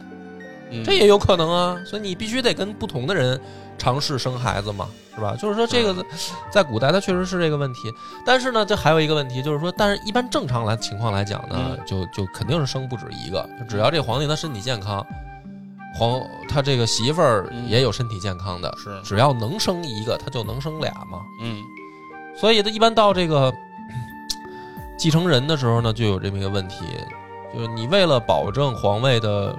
[0.72, 1.78] 嗯这也有可能啊。
[1.86, 3.40] 所以你必须得跟不同的人
[3.78, 5.36] 尝试生孩子嘛，是吧？
[5.40, 6.06] 就是说这个
[6.52, 7.92] 在古代它确实是这个问题，
[8.26, 15.06] 但是呢，这还有一个问题，就是说，但是一般正常来情况来讲呢，嗯就就肯定是生不止一个，只要这皇帝他身体健康，
[15.96, 21.22] 皇他这个媳妇儿嗯也有身体健康的，是只要能生一个，他就能生俩嘛。
[21.42, 21.62] 嗯
[22.40, 23.54] 所以他一般到这个
[24.98, 26.86] 继承人的时候呢，就有这么一个问题，
[27.54, 29.56] 就是你为了保证皇位的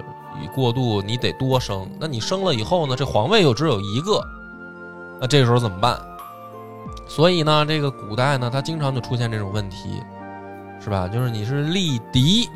[0.47, 1.89] 过渡，你得多生。
[1.99, 4.23] 那你生了以后呢，这皇位又只有一个，
[5.19, 5.99] 那这个时候怎么办？
[7.07, 10.01] 所以呢，这个古代呢，它经常就出现这种问题，
[10.79, 11.07] 是吧？
[11.07, 12.49] 就是你是立嫡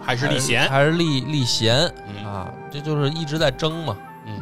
[0.00, 0.68] 还是立贤。
[0.68, 2.52] 还是立立贤嗯啊？
[2.70, 3.96] 这就是一直在争嘛。
[4.26, 4.40] 嗯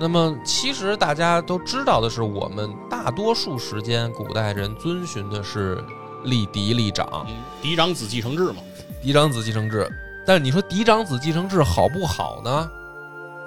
[0.00, 5.84] 那么，其实大家都知道的是，我们大多数时间古代人遵循的是
[6.24, 8.56] 立嫡立长、嗯，嫡长子继承制嘛。
[9.00, 9.88] 嫡长子继承制。
[10.26, 12.70] 但是你说嫡长子继承制好不好呢？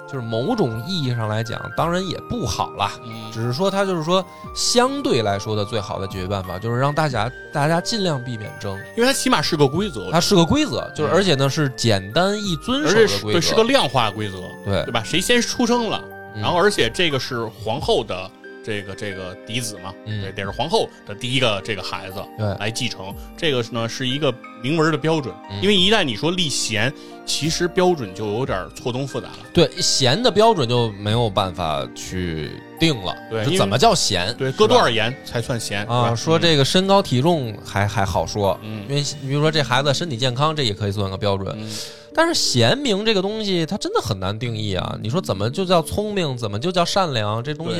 [0.08, 2.92] 就是某种意义上来讲，当然也不好啦。
[3.04, 4.24] 嗯只是说它就是说
[4.54, 8.78] 相对来说的最好的解决办法，就是让大家大家尽量避免争。
[8.96, 15.02] 因为它起码是个规则，它是个规则，就是嗯而且呢是简单易遵守的规则，是对是个量化规则，对对吧？
[15.04, 16.00] 谁先出生了，
[16.36, 18.30] 嗯然后而且这个是皇后的
[18.66, 23.14] 这个这个嫡子嘛，嗯对，得是皇后的第一个这个孩子对来继承。
[23.36, 26.92] 这个呢是一个明文的标准，嗯因为一旦你说立贤，
[27.24, 29.38] 其实标准就有点错综复杂了。
[29.54, 32.50] 对贤的标准就没有办法去
[32.80, 34.34] 定了，对就怎么叫贤？
[34.36, 36.10] 对，搁多少盐才算贤是啊？
[36.10, 41.56] 吧说这个身高体重还还好说，嗯因为你比如说这孩子身体健康，这也可以算个标准。
[41.56, 41.70] 嗯
[42.16, 44.98] 但是贤明这个东西，它真的很难定义啊！
[45.02, 47.44] 你说怎么就叫聪明，怎么就叫善良？
[47.44, 47.78] 这东西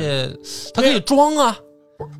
[0.75, 1.57] 它可以装啊，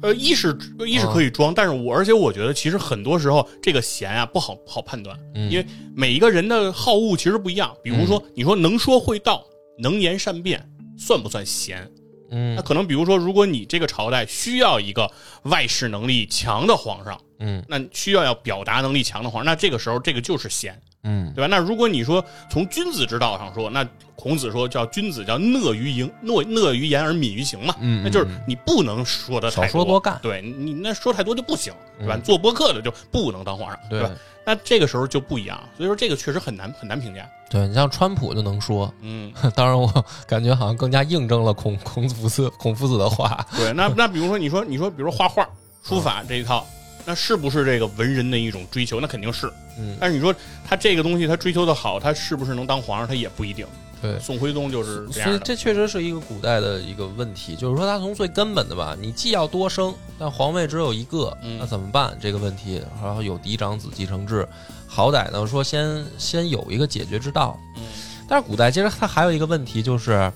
[0.02, 0.58] 呃，一是
[0.88, 5.66] 一是可以装，但是我而且我觉得其实很多时候这个贤啊不好不好判断，嗯因为
[5.96, 7.72] 每一个人的好恶其实不一样。
[7.84, 9.46] 比如说，你说能说会道、
[9.78, 11.88] 能言善辩，算不算贤？
[12.30, 15.10] 那嗯可能比如说，如果你这个朝代需要一个
[15.44, 20.78] 外事能力强的皇上，嗯那需要要表达能力强的皇上，那这个时候这个就是贤
[21.08, 21.48] 嗯对吧？
[21.48, 32.16] 那如果你说从君子之道上说，那孔子说叫君子叫讷于言，讷讷于言而敏于行嘛，嗯，那就是嗯你不能说的少太说多干对你你那说太多就不行，对吧？
[32.16, 34.12] 嗯做播客的就不能当皇上，对吧？
[34.46, 37.30] 那这个时候就不一样，所以说这个确实很难很难评价。
[37.50, 39.88] 对你像川普就能说，嗯， 当然我
[40.28, 43.46] 感觉好像更加印证了孔孔夫子孔夫子的话。
[43.56, 45.48] 对，那那比如说你说你说比如说画画、
[45.84, 46.66] 书法这一套，
[47.08, 49.00] 那是不是这个文人的一种追求？
[49.00, 49.50] 那肯定是。
[49.80, 50.36] 嗯，但是你说
[50.68, 53.08] 他这个东西他追求的好，他是不是能当皇上？
[53.08, 53.66] 他也不一定。
[54.02, 54.20] 对。
[54.20, 55.34] 宋徽宗就是这所。
[55.34, 62.18] 以这确实是一个古代的一个问题，就是说他从最根本的吧，你既要多生，但皇位只有一个，嗯那怎么办？
[62.20, 64.46] 这个问题，然后有嫡长子继承制，
[64.86, 67.58] 好歹呢说先先有一个解决之道。
[67.78, 67.84] 嗯
[68.30, 70.30] 但是古代其实它还有一个问题，就是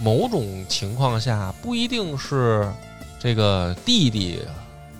[0.00, 2.66] 某种情况下不一定是
[3.20, 4.38] 这个弟弟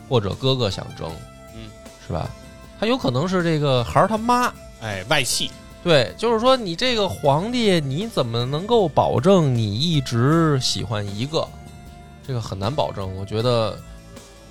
[0.09, 1.11] 或者哥哥想争，
[1.55, 1.69] 嗯，
[2.07, 2.31] 是吧？
[2.79, 4.53] 他有可能是这个孩儿他妈。
[4.81, 5.51] 哎，外戚，
[5.83, 11.49] 对，就是说你这个皇帝，你怎么能够保证你一直喜欢一个？
[12.27, 13.17] 这个很难保证。
[13.17, 13.79] 我觉得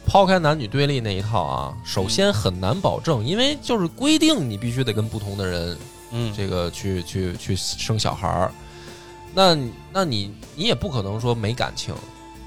[0.06, 5.78] 抛开男女对立那一套啊，首先很难保证，因为就是规定你必须得跟不同的人
[6.12, 8.52] 嗯，这个去去去生小孩儿，
[9.34, 9.58] 那
[9.92, 11.94] 那你你也不可能说没感情，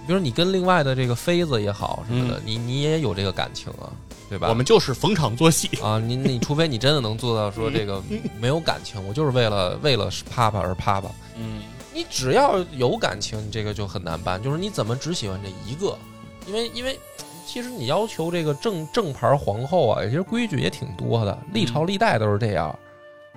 [0.08, 3.92] 比如你跟另外的这个妃子也好什么的，你你也有这个感情啊，
[4.26, 4.48] 对吧？
[4.48, 5.68] 我们就是逢场作戏。
[5.82, 8.02] 啊，你你除非你真的能做到说这个
[8.40, 11.10] 没有感情，我就是为了为了啪啪而啪啪。
[11.36, 11.60] 嗯
[11.92, 14.42] 你只要有感情，你这个就很难办。
[14.42, 15.98] 就是你怎么只喜欢这一个？
[16.46, 16.98] 因为因为
[17.46, 22.74] 其实你要求这个正正牌皇后啊，其实规矩也挺多的，历朝历代都是这样。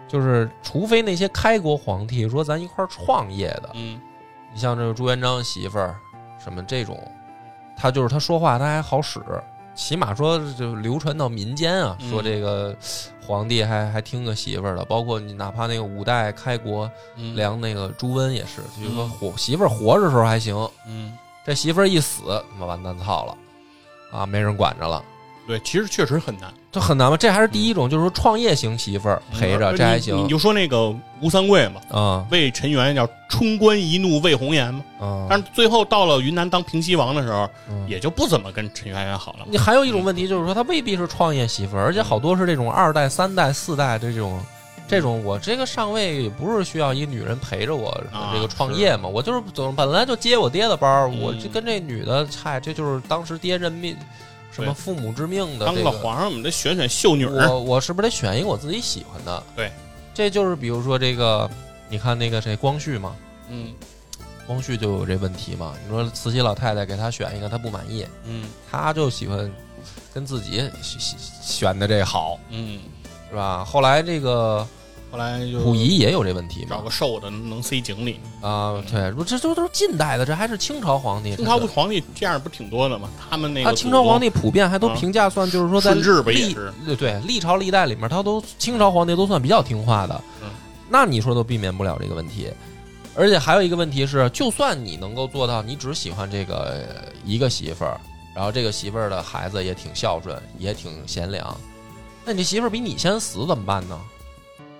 [0.07, 3.99] 就是除非那些开国皇帝说咱一块儿创业的，嗯
[4.53, 5.95] 你像这个朱元璋媳妇儿
[6.43, 6.99] 什么这种，
[7.75, 9.19] 他就是他说话他还好使，
[9.75, 12.09] 起码说就流传到民间啊，嗯。
[12.09, 12.75] 说这个
[13.25, 17.35] 皇帝还还听个媳妇儿的，包括你哪怕那个五代开国嗯。
[17.35, 20.55] 量那个朱温也是，就是说活媳妇儿活着时候还行，
[20.87, 23.37] 嗯，这媳妇儿一死，他妈完蛋操了，
[24.11, 25.03] 啊，没人管着了。
[25.47, 27.17] 对，其实确实很难这很难吗？
[27.17, 35.27] 这还是第一种，就是说创业型媳妇儿陪着，这还行你你就说那个吴三桂嘛，啊为陈元叫冲冠一怒为红颜嘛，啊！
[35.29, 39.39] 但是最后到了云南当平西王的时候，嗯也就不怎么跟陈圆圆好了。
[39.49, 44.39] 你还有一种问题就是说，他未必是创业媳妇儿，而且好多是这种二代、三代、四代这种。
[44.87, 53.95] 这种我这个上位也不是需要一个女人陪着我啊这个创业嘛，我就是总本来就接我爹的班儿，嗯我就跟这女的，嗨，这就是当时爹任命，
[54.51, 55.89] 什么父母之命的当这个。
[55.89, 57.49] 了皇上，我们得选选秀女儿。
[57.49, 59.43] 我我是不是得选一个我自己喜欢的？
[59.55, 59.71] 对，
[60.13, 61.49] 这就是比如说这个，
[61.89, 63.15] 你看那个谁光绪嘛，
[63.49, 63.73] 嗯
[64.45, 65.73] 光绪就有这问题嘛。
[65.83, 69.49] 你说慈禧老太太给他选一个，他不满意，嗯他就喜欢
[70.13, 70.69] 跟自己
[71.41, 72.79] 选的这好，嗯，
[73.29, 73.63] 是吧？
[73.63, 74.67] 后来这个
[75.11, 78.19] 后来就溥仪也有这问题嘛找个瘦的能塞井里。
[78.41, 81.35] 啊，对，不这都都是近代的，这还是清朝皇帝。
[81.35, 83.09] 清朝这个皇帝这样不挺多的吗？
[83.29, 86.01] 他们那个他清朝皇帝帝普遍还都啊评价算，就是说在历
[86.53, 86.73] 是？
[86.85, 90.49] 对对历朝历代里面，他都清朝皇帝都算比较听话的嗯。
[90.89, 92.49] 那你说都避免不了这个问题。
[93.13, 97.99] 而且还有一个问题是，就算你能够做到，你只喜欢这个呃一个媳妇儿，
[98.33, 101.57] 然后这个媳妇儿的孩子也挺孝顺，也挺贤良，
[102.23, 103.99] 那你这媳妇儿比你先死怎么办呢？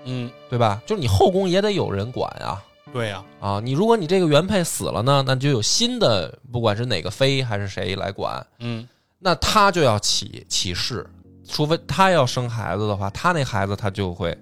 [0.06, 0.82] 嗯，对吧？
[0.86, 2.62] 就是你后宫也得有人管啊。
[2.93, 8.88] 对呀，啊，你如果你这个原配死了呢，那就有新的，不管是哪个妃还是谁来管，嗯。
[9.24, 11.06] 那他就要起起誓，
[11.47, 14.36] 除非他要生孩子的话，他那孩子他就会，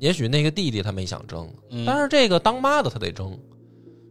[0.00, 3.38] 也许那个弟弟他没想争，嗯，但是这个当妈的他得争，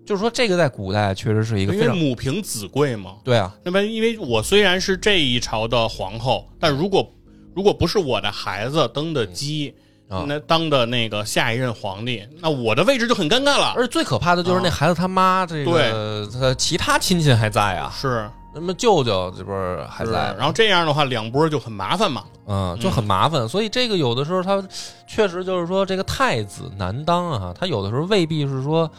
[0.06, 3.18] 就是说这个在古代确实是一个因为母凭子贵嘛。
[3.22, 7.06] 对啊，那么，因为我虽然是这一朝的皇后，但如果
[7.54, 9.83] 如果不是我的孩子登的基，啊
[10.28, 13.74] 那当的那个下一任皇帝，那我的位置就很尴尬了。
[13.76, 22.24] 而且最可怕的就是那孩子他妈这个对他其他亲戚还在啊，是那么舅舅这不是还在吗，然后这样的话，两波就很麻烦嘛。
[22.46, 23.48] 嗯，就很麻烦。
[23.48, 24.62] 所以这个有的时候他
[25.08, 28.90] 确实就是说这个太子难当啊，他有的时候未必是说，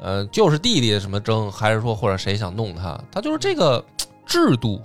[0.00, 3.82] 呃，就是弟弟什么争，还是说或者谁想弄他，他就是这个
[4.26, 4.82] 制度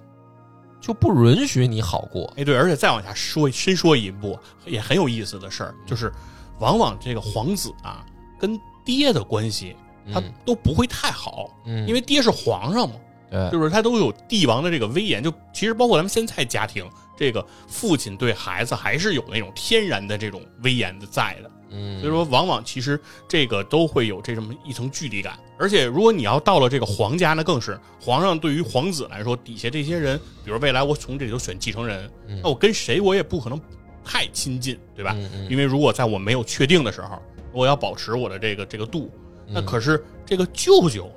[0.85, 2.31] 就不允许你好过。
[2.37, 6.13] 哎，对，而且再往下说，深说一步，也很有意思的事儿，就是
[6.59, 8.05] 往往这个皇子啊，
[8.39, 9.75] 跟爹的关系
[10.13, 12.95] 他嗯都不会太好，嗯，因为爹是皇上嘛，
[13.31, 15.23] 对就是他都有帝王的这个威严。
[15.23, 21.49] 就其实包括咱们现在家庭，这个父亲对孩子还是有那种天然的这种威严的在的。
[21.69, 25.37] 嗯，所以说，往往其实这个都会有这么一层距离感。
[25.57, 32.39] 而且，如果你要到了这个皇家，那更是皇上对于皇子来说，底下这些人，比如未来我从这里头选继承人，嗯。
[32.43, 33.59] 那我跟谁我也不可能
[34.03, 35.15] 太亲近，对吧？
[35.49, 39.09] 因为如果在我没有确定的时候，我要保持我的这个这个度，
[39.47, 41.09] 那嗯可是这个舅舅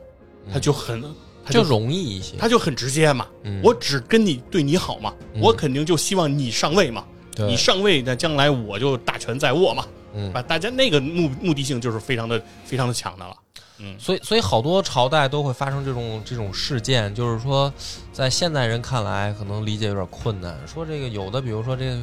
[0.52, 1.02] 他就很
[1.44, 2.36] 他就就容易一些。
[2.36, 3.60] 他就很直接嘛，嗯。
[3.62, 5.40] 我只跟你对你好嘛，嗯。
[5.40, 7.04] 我肯定就希望你上位嘛，
[7.36, 9.84] 你上位，那将来我就大权在握嘛，
[10.14, 10.32] 嗯。
[10.32, 13.36] 把大家那个目目的性就是非常的非常的强的了，
[13.78, 13.98] 嗯。
[13.98, 17.72] 所以，所以好多朝代都会发生这种这种事件，就是说，
[18.12, 20.56] 在现代人看来，可能理解有点困难。
[20.66, 21.96] 说这个有的，比如说这个，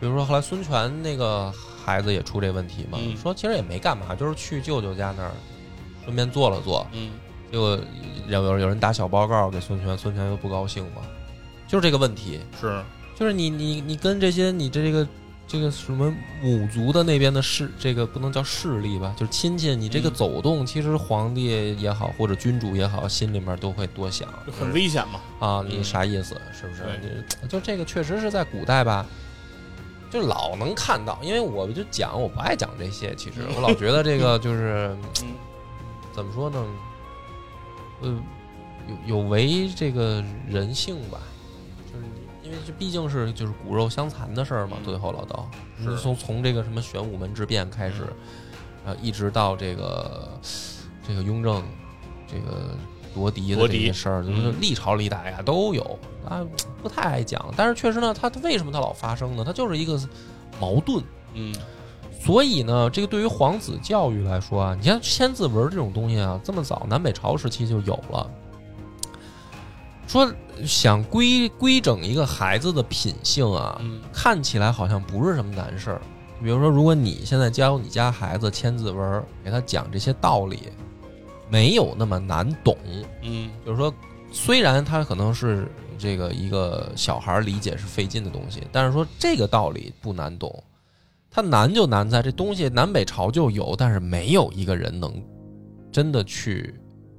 [0.00, 1.52] 比如说后来孙权那个
[1.84, 3.16] 孩子也出这问题嘛，嗯。
[3.16, 5.32] 说其实也没干嘛，就是去舅舅家那儿
[6.04, 7.12] 顺便坐了坐，嗯。
[7.50, 7.76] 结果
[8.28, 11.02] 有有有人打小报告给孙权，孙权又不高兴嘛，
[11.66, 12.80] 就是这个问题，是，
[13.18, 15.04] 就是你你你跟这些你这个
[15.50, 26.40] 这个什么母族的那边的势，这个不能叫势力吧，就是亲戚，你这个嗯走动，其实皇帝也好或者君主也好，心里面都会多想，就很危险嘛，啊，你嗯啥意思？
[26.52, 27.24] 是不是？
[27.48, 29.04] 就这个确实是在古代吧，
[30.08, 35.34] 就老能看到，因为我就讲我不爱讲这些，其实我老觉得这个就 是嗯
[36.14, 36.64] 怎么说呢？
[38.02, 38.22] 呃，
[39.06, 41.18] 有有违这个人性吧，
[42.66, 45.48] 这毕竟是就是骨肉相残的事儿嘛，嗯最后老道
[45.82, 48.06] 是从从这个什么玄武门之变开始，
[48.84, 50.28] 呃，一直到这个
[51.06, 51.62] 这个雍正
[52.26, 52.76] 这个
[53.14, 55.98] 夺嫡的这些事儿，就是嗯历朝历代呀都有
[56.28, 56.44] 啊，
[56.82, 57.52] 不太爱讲。
[57.56, 59.44] 但是确实呢，它为什么它老发生呢？
[59.44, 59.98] 它就是一个
[60.60, 61.02] 矛盾。
[61.34, 61.54] 嗯
[62.22, 68.30] 所以呢，这个对于皇子教育来说啊，你像千字文这种东西啊，这么早南北朝时期就有了。
[70.10, 70.28] 说
[70.66, 76.02] 想规规整一个孩子的品性啊，嗯看起来好像不是什么难事儿。
[76.42, 80.64] 比如说，如果你现在教你家孩子千字文儿，给他讲这些道理，
[81.48, 82.76] 没有那么难懂。
[83.22, 83.94] 嗯就是说，
[84.32, 90.60] 虽然他可能是这个一个小孩儿理解是费劲的东西，但是说这个道理不难懂。
[91.30, 95.22] 它难就难在这东西南北朝就有，但是没有一个人能
[95.92, 96.74] 真的去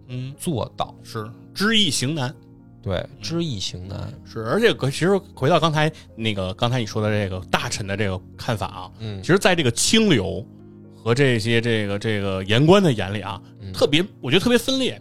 [0.09, 0.93] 嗯，做到。
[1.01, 2.35] 是知易行难。
[2.81, 4.11] 对，知易行难。
[4.25, 10.45] 是，而且其实回到刚才那个刚才你说的这个大臣的这个看法啊，嗯其，实在这个清流
[10.95, 14.99] 和这些这个这个言官的眼里啊，嗯特别我觉得特别分裂。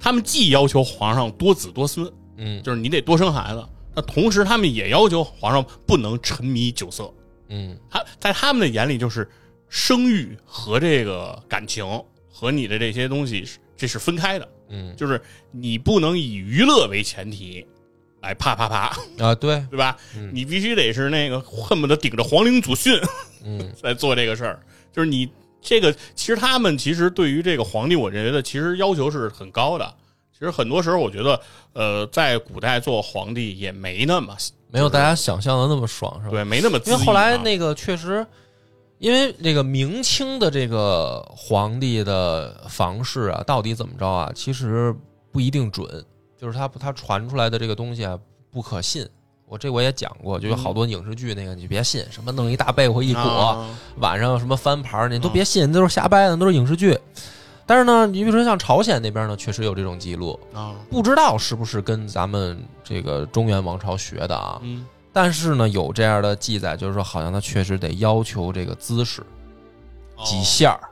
[0.00, 7.12] 他们既要求皇上多子多孙，嗯就是你得多生孩子，那同时他们也要求皇上不能沉迷酒色。
[7.48, 9.28] 嗯他在他们的眼里，就是
[9.68, 11.86] 生育和这个感情
[12.28, 17.64] 和你的这些东西是这是分开的，嗯就是你不能以娱乐为前提
[18.22, 19.96] 来啪啪啪，啊，对， 对吧？
[20.16, 22.98] 嗯你必须得是那个恨不得顶着皇陵祖训
[23.44, 24.58] 嗯 在做这个事儿，
[24.92, 25.28] 就是你
[25.60, 29.94] 这个其实他们其实对于这个皇帝，我觉得其实要求是很高的。
[30.36, 31.40] 其实很多时候，我觉得，
[31.74, 34.36] 呃，在古代做皇帝也没那么
[34.68, 36.30] 没有大家想象的那么爽，是吧？
[36.32, 36.76] 对，没那么。
[36.86, 38.26] 因为后来那个确实，
[39.04, 44.96] 因为这个明清的这个皇帝的房事啊，到底怎么着啊，其实
[45.30, 45.86] 不一定准，
[46.40, 48.18] 就是他他传出来的这个东西啊
[48.50, 49.06] 不可信。
[49.46, 56.98] 我这我也讲过，就有好多影视剧那个你就别信，什么弄一大被窝一裹，啊晚上什么翻牌儿，你都别信，那都是瞎掰的，都是影视剧。
[57.66, 64.58] 但是呢，你比如说像朝鲜那边呢，确实有这种记录，啊，不知道是不是跟咱们这个中原王朝学的啊？
[64.62, 69.22] 嗯但是呢，有这样的记载，就是说，好像他确实得要求这个姿势
[70.24, 70.90] 几下儿，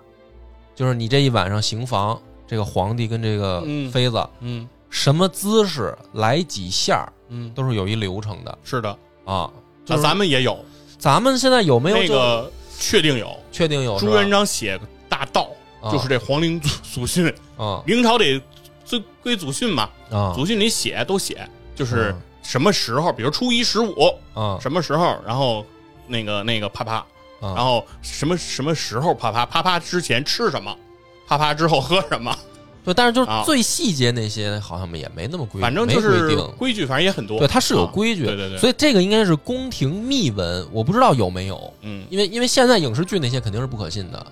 [0.76, 4.68] 就是你这一晚上行房，这个皇帝跟这个嗯妃子、嗯。
[4.88, 8.58] 什么姿势来几下儿，嗯，都是有一流程的。
[8.62, 8.90] 是的，
[9.24, 9.50] 啊。
[9.84, 10.64] 就那是咱们也有。
[10.98, 13.36] 咱们现在有没有就那个确定有。
[13.50, 13.98] 确定有？
[13.98, 15.50] 朱元璋写个大道，
[15.80, 15.90] 啊。
[15.90, 17.82] 就是这皇陵祖祖训，啊。
[17.84, 18.40] 明朝得
[18.84, 20.32] 遵归祖训嘛，啊。
[20.36, 23.94] 祖训里写都写，就是嗯什么时候，比如初一十五
[24.34, 25.64] 啊什么时候，然后
[26.06, 26.94] 那个那个啪啪，
[27.40, 27.54] 啊！
[27.54, 30.76] 然后什么什么时候啪啪，啪啪之前吃什么，
[31.26, 32.36] 啪啪之后喝什么，
[32.84, 33.42] 对，但是就是啊。
[33.46, 36.52] 最细节那些好像也没那么规，反正就是定。
[36.58, 37.38] 规矩，反正也很多。
[37.38, 42.04] 对，它是有啊规矩，对对对，所以这个应该是宫廷秘闻，我不知道有没有，嗯。
[42.10, 44.26] 因为因为现在影视剧那些肯定是不可信的，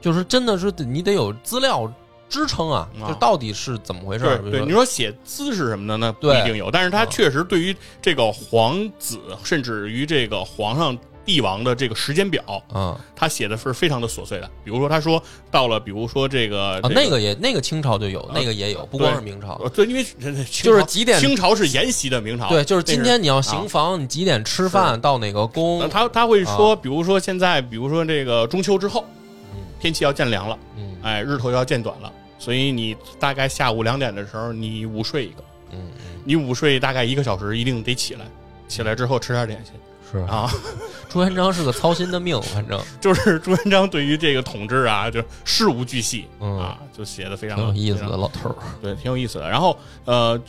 [0.00, 1.90] 就是真的是你得有资料
[2.30, 3.08] 支撑啊，啊。
[3.08, 4.38] 就到底是怎么回事儿？
[4.38, 14.48] 对对，你说写姿势什么的，那不一定有，但是他啊确实对于这个皇子，甚至于这个皇上、帝王的这个时间表，啊他写的是非常的琐碎的。
[14.64, 19.60] 比如说，他说到了，比如说这个啊，那个也那个清朝就有，那个也有，不光是明朝。
[19.62, 20.04] 呃对，因为
[20.50, 25.88] 就是几点清朝是沿袭的明朝，对，就是今天你要行房，你几点吃饭，到哪个呃宫？
[25.88, 29.04] 他他会说，比如说现在，比如说这个中秋之后，
[29.52, 29.60] 嗯。
[29.78, 30.96] 天气要渐凉了，嗯。
[31.02, 38.26] 哎，日头要渐短了，所以你大概下午两点的时候，你午睡一个，嗯嗯，你午睡大概一个小时，一定得起来，
[38.66, 39.74] 起来之后吃点点心，
[40.10, 40.50] 是啊，
[41.10, 42.80] 朱元璋是个操心的命，反正。
[43.00, 46.58] 就是 朱元璋对于这个统治啊，就事无巨细嗯。
[46.58, 48.56] 啊，就写的非常有意思的老头儿。
[48.80, 49.48] 对，挺有意思的。
[49.48, 50.40] 然后呃，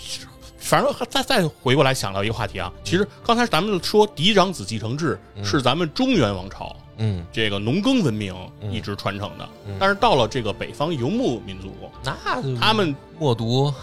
[0.58, 5.44] 反正再再回过来想到一个话题啊，其实刚才咱们说嫡长子继承制嗯。
[5.44, 8.72] 是咱们中原王朝嗯，这个农耕文明嗯。
[8.72, 9.76] 一直传承的，嗯。
[9.80, 11.72] 但是到了这个北方游牧民族，
[12.04, 13.74] 那就他们默读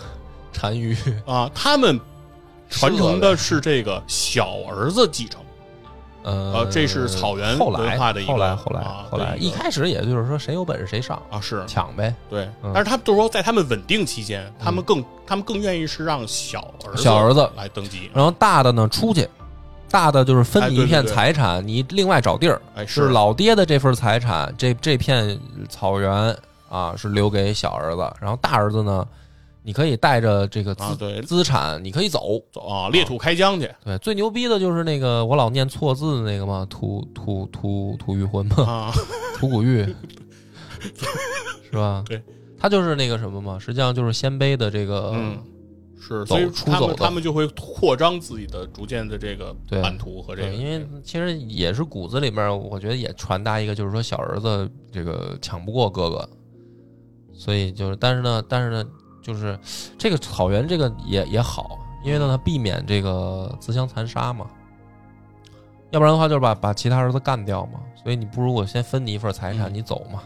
[0.60, 0.96] 单于，
[1.26, 2.00] 啊，他们
[2.68, 5.40] 传承的是这个小儿子继承。
[6.24, 11.64] 呃呃这是草原文化的一个后来后来啊后来，对一开始也就是说谁有本事谁上，啊，是。
[11.66, 12.12] 抢呗。
[12.28, 12.72] 对，嗯。
[12.74, 17.48] 但是他们就是说，在他们稳定期间，他们更他们更愿意是让小儿子小儿子。
[17.56, 19.26] 来登基，然后大的呢出去，
[19.90, 21.10] 大的就是分你一片哎对对。
[21.10, 26.36] 对财产，你另外找地儿，哎，是老爹的这份财产，这这片草原
[26.68, 29.06] 啊是留给小儿子，然后大儿子呢，
[29.62, 32.40] 你可以带着这个资、啊，资产，你可以走。
[32.52, 33.70] 走啊，裂土开疆去。
[33.84, 38.92] 对，最牛逼的就是那个我老念错字的那个嘛，吐吐吐吐玉魂嘛，啊，
[39.38, 39.84] 吐谷玉，
[41.70, 42.02] 是吧？
[42.06, 42.22] 对，
[42.58, 45.38] 他就是那个什么嘛，实际上就是鲜卑的这个，嗯，
[46.00, 56.28] 是，走所以他们出走他们就会扩张自己的逐渐的这个对版图和这个，因为其实也是骨子里面，我觉得也传达一个，就是说小儿子这个抢不过哥哥，
[57.32, 58.84] 所以就是，但是呢，但是呢，
[59.20, 59.58] 就是
[59.98, 64.46] 这个草原这个也也好，因为呢，它避免这个自相残杀嘛，
[65.90, 70.22] 要不然的话就是把把其他儿子干掉嘛，所以你不如我先分你一份财产，嗯你走嘛，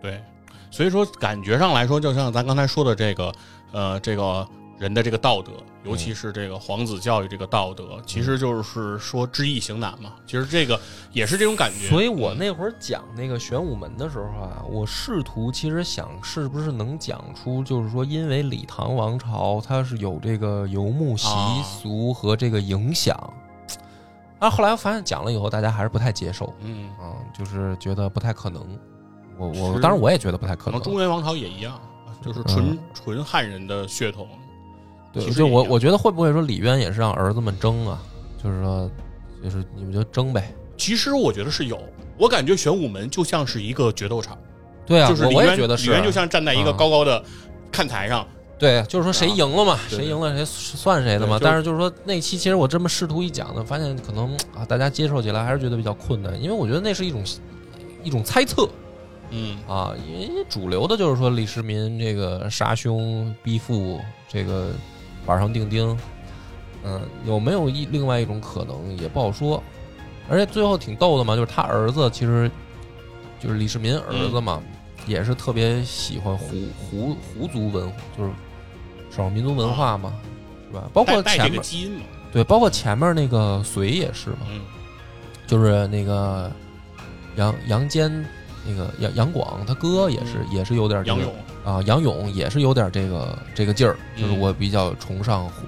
[0.00, 0.22] 对，
[0.70, 3.32] 所以说感觉上来说，就像咱刚才说的这个，
[3.72, 4.46] 呃，这个
[4.78, 5.52] 人的这个道德，
[5.84, 10.12] 尤其是这个皇子教育这个道德，其实就是说知易行难嘛。
[10.24, 10.80] 其实这个
[11.12, 11.88] 也是这种感觉。
[11.88, 21.28] 所以我那会儿讲那个玄武门的时候啊，我试图其实想是不是能讲出，就是说因为李唐王朝它是有这个游牧习
[21.64, 23.16] 俗和这个影响，
[24.38, 28.64] 啊，后来我发现讲了以后，大家还是不太接受，嗯，啊，就是觉得不太可能。
[29.36, 31.80] 我我当然我也觉得不太可能可能，中原王朝也一样，
[32.20, 34.28] 就是纯、纯汉人的血统。
[35.12, 38.02] 对，其实就我我觉得会不会说李渊也是让儿子们争啊？
[38.42, 38.90] 就是说，
[39.42, 40.54] 就是你们就争呗。
[40.76, 41.80] 其实我觉得是有，
[42.16, 44.38] 我感觉玄武门就像是一个决斗场，
[44.86, 47.20] 对啊，我就是李渊我也觉得是李渊就像站在一个嗯高高的
[47.72, 48.26] 看台上，
[48.58, 51.38] 对，就是说谁赢了嘛，对谁赢了谁算谁的嘛。
[51.42, 57.24] 但是就是说那期其实我这么试图一讲呢，发现可能啊大家接受起来还是觉得比较困难，因为我觉得那是一种
[58.04, 58.68] 一种猜测
[59.30, 64.68] 嗯，啊，因为主流的就是说李世民这个杀兄逼父，这个
[65.28, 65.94] 板上钉钉，
[66.82, 69.62] 嗯，有没有一另外一种可能也不好说。
[70.30, 72.50] 而且最后挺逗的嘛，就是他儿子其实
[73.38, 74.62] 就是李世民儿子嘛，
[75.06, 78.30] 也是特别喜欢胡胡胡族文，就是
[79.10, 80.14] 少数民族文化嘛，
[80.66, 80.84] 是吧？
[80.92, 82.02] 包括前面基因嘛，
[82.32, 84.62] 对，包括前面那个隋也是嘛，嗯
[85.46, 86.50] 就是那个
[87.36, 88.10] 杨杨坚，
[88.66, 91.34] 那个杨杨广他哥也是、也是有点、这个、杨勇，
[91.68, 95.66] 啊，杨勇也是有点这个这个劲儿，就是嗯我比较崇尚胡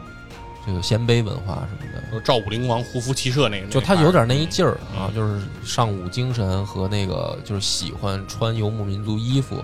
[0.66, 2.00] 这个鲜卑文化什么的。
[2.10, 9.62] 说赵武灵王胡服骑射那个，就他有点那一劲儿嗯啊，就是尚武精神和那个就是喜欢穿游牧民族衣服，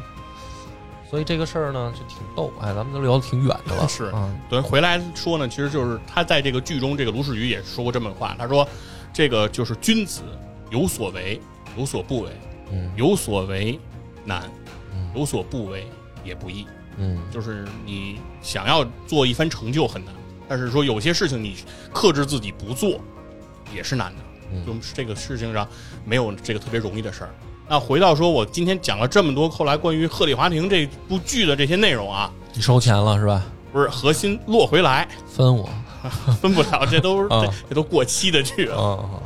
[1.11, 2.53] 所以这个事儿呢就挺逗。
[2.61, 8.69] 哎，咱们都聊得挺远的了， 是啊，对，回来说呢，其实就是他在这个剧中，这个卢世愚也说过这么话，他说，
[9.13, 10.21] 这个就是君子
[10.71, 11.41] 有所为，
[11.79, 12.31] 有所不为，
[12.71, 13.79] 嗯有所为
[14.25, 14.43] 难，
[14.93, 15.87] 嗯有所不为
[16.27, 16.67] 也不易。
[16.99, 20.15] 嗯就是你想要做一番成就很难，
[20.49, 21.57] 但是说有些事情你
[21.93, 22.99] 克制自己不做
[23.75, 24.23] 也是难的。
[24.53, 25.67] 嗯就是这个事情上
[26.05, 27.31] 没有这个特别容易的事儿。
[27.69, 33.43] 那回到说，我今天讲了这么多，后来关于《鹤唳华亭》这部剧的这些内容啊，你收钱了是吧？
[33.73, 35.69] 不是核心落回来，分我
[36.41, 38.81] 分不了，这都 这这都过期的剧了。
[38.81, 39.21] 啊，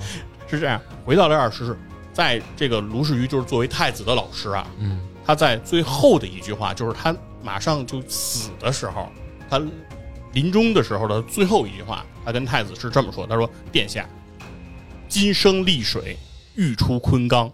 [0.49, 1.77] 是这样，回到这儿是
[2.15, 4.99] 在这个卢世瑜就是作为太子的老师啊，嗯
[5.31, 9.07] 他在最后的一句话，就是他马上就死的时候，
[9.49, 9.63] 他
[10.33, 14.11] 临终的时候的最后一句话，他跟太子是这么说：“他说，殿下，
[15.09, 16.17] 今生丽水，
[16.57, 17.49] 欲出昆冈，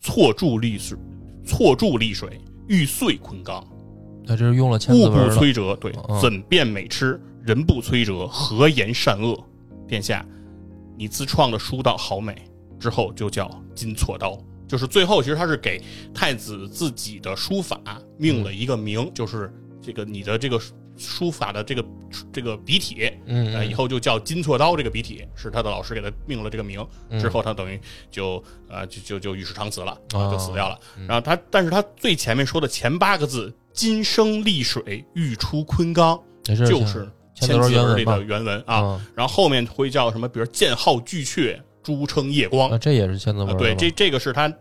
[0.00, 0.96] 错注丽水，
[1.44, 3.60] 错注丽水，欲碎昆冈。
[4.24, 7.20] 他这是用了千物不字文了，摧折，对嗯，怎辨美痴？
[7.42, 9.36] 人不摧折，何言善恶？
[9.88, 10.24] 殿下，
[10.96, 12.40] 你自创的书道好美，
[12.78, 14.38] 之后就叫金错刀。
[14.70, 15.82] 就是最后，其实他是给
[16.14, 17.80] 太子自己的书法
[18.16, 19.52] 命了一个名，就是
[19.82, 20.60] 这个你的这个
[20.96, 21.84] 书法的这个
[22.32, 26.86] 这个笔体，嗯，以后就叫金错刀这个笔体，是他的老师给他命了这个名。
[27.08, 27.80] 嗯之后他等于
[28.12, 30.78] 就呃就就就与世长辞了，就死掉了。
[30.96, 38.82] 嗯然后他，但是他最前面说的前八个字“金生丽水，玉出昆冈”，就是千字文千字文里的原文啊。
[38.82, 42.70] 嗯然后后面会叫什么，比如“剑号巨阙，朱称夜光。
[42.70, 44.56] 啊，这也是千字文啊，对，这这个是它的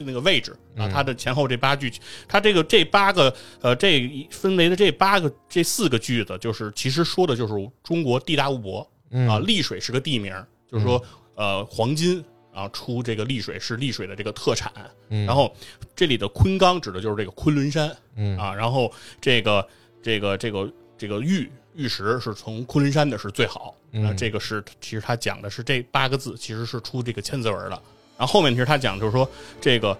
[0.00, 0.90] 那个位置啊，嗯。
[0.90, 1.92] 它的前后这八句，
[2.26, 9.28] 它这个这八个呃，这一分为的这八个这四个句子，就是其实说的就是中国地大物博嗯。
[9.28, 10.32] 啊，丽水是个地名，
[10.70, 11.02] 就是说
[11.34, 14.72] 呃黄金啊出这个丽水是丽水的这个特产，
[15.08, 15.26] 嗯。
[15.26, 15.54] 然后
[15.96, 18.36] 这里的昆冈指的就是这个昆仑山嗯。
[18.38, 19.66] 啊，然后这个
[20.02, 27.82] 这个这个这个玉玉石是从昆仑山的是最好，嗯那这个是其实他讲的是这八个字，其实是出这个千字文的。
[28.18, 29.26] 然后后面其实他讲就是说
[29.60, 29.96] 这个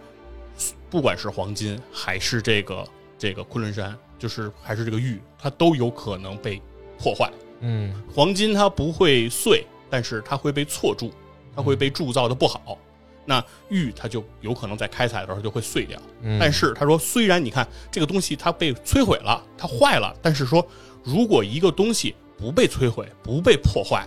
[0.90, 2.84] 不管是黄金还是这个
[3.16, 6.60] 这个昆仑山，就是还是这个玉，它都有可能被
[6.98, 7.30] 破坏。
[7.60, 11.12] 嗯黄金它不会碎，但是它会被错铸，
[11.54, 12.76] 它会被铸造的不好。
[13.24, 16.00] 那玉它就有可能在开采的时候就会碎掉。
[16.22, 20.66] 嗯，但是他说，虽然你看这个东西它被摧毁了，它坏了，但是说
[21.04, 24.06] 如果一个东西不被摧毁、不被破坏，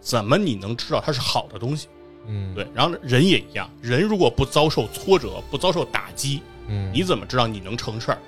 [0.00, 1.88] 怎么你能知道它是好的东西？
[2.28, 8.18] 嗯对，然后人也一样，人如果不遭受挫折、不遭受打击，嗯，你怎么知道你能成事儿？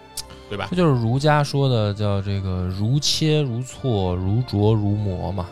[0.49, 0.77] 对吧这？
[0.77, 5.49] 就是儒家说的叫这个如切如磋，如琢如磨嘛，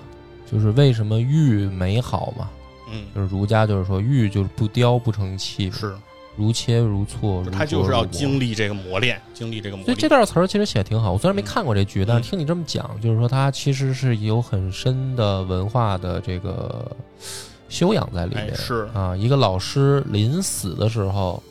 [0.51, 2.49] 就是为什么玉美好嘛，
[2.91, 5.97] 嗯，就是儒家就是说玉就是不雕不成器，是，
[6.37, 10.09] 如切如磋，如他就是要经历这个磨练，经历这个磨练所以这。
[10.09, 16.91] 段词儿其实写的挺好，我虽然没嗯看过这剧，但是嗯听你这么讲，就是说他其实是有很深的文化的这个
[17.69, 18.55] 修养在里哎，面。
[18.57, 21.43] 是，啊，一个老师临死的时候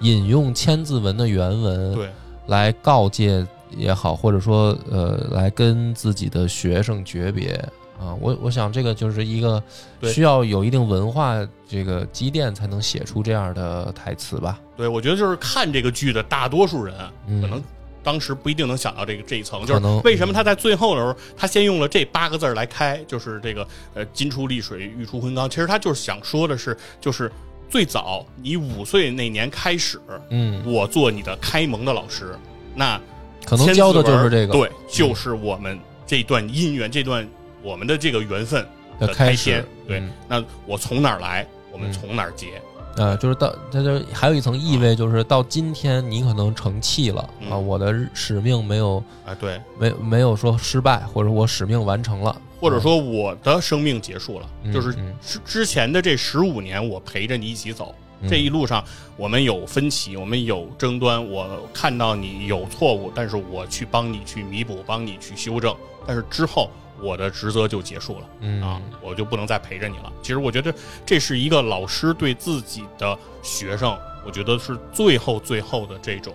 [0.00, 2.08] 引用千字文的原文，对，
[2.46, 7.62] 来告诫也好，或者说呃，来跟自己的学生诀别
[7.98, 8.14] 啊。
[8.20, 9.62] 我我想这个就是一个
[10.00, 11.36] 对需要有一定文化
[11.68, 14.58] 这个积淀才能写出这样的台词吧。
[14.76, 16.94] 对，我觉得就是看这个剧的大多数人，
[17.26, 17.62] 嗯可能
[18.02, 25.50] 当时不一定能想到这个这一层，就是能为什么他在最后的时候，他先用了这八个字儿来开，就是这个呃金出丽水，玉出昆冈。
[25.50, 27.30] 其实他就是想说的是，就是
[27.68, 32.34] 最早你五岁那年开始，嗯，我做你的开蒙的老师，
[32.74, 32.98] 那
[33.44, 37.28] 可能教的就是这个对，就是我们这段姻缘，这段
[37.62, 38.66] 我们的这个缘分
[38.98, 39.64] 的的开始篇。
[39.86, 40.10] 对，嗯。
[40.28, 41.92] 那我从哪儿来，我们嗯。
[41.92, 42.60] 从哪儿结。
[42.96, 55.14] 呃，就是到它就还有一层意味，就是到今天你可能成器了啊，嗯我的使命没有啊，对，没没有说失败，或者我使命完成了，或者说我的生命结束了，嗯就是嗯。
[55.24, 58.28] 之之前的这十五年，我陪着你一起走，嗯。
[58.28, 58.82] 这一路上
[59.16, 65.72] 我们有分歧，我们有争端，我看到你有错误，但是我去帮你去弥补，帮你去修正，
[66.04, 66.68] 但是之后
[67.00, 68.26] 我的职责就结束了。
[68.40, 70.12] 嗯啊，我就不能再陪着你了。
[70.22, 70.74] 其实我觉得
[71.04, 76.34] 这是一个老师对自己的学生，我觉得是最后最后的这种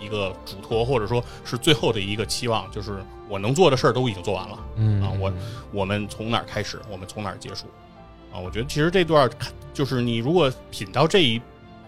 [0.00, 4.58] 一个嘱托，或者说是最后的一个期望，就是我能做的事儿都已经做完了。
[4.76, 5.32] 嗯啊我
[5.72, 7.66] 我们从哪儿开始，我们从哪儿结束？
[8.32, 9.30] 啊，我觉得其实这段儿
[9.72, 11.40] 就是你如果品到这一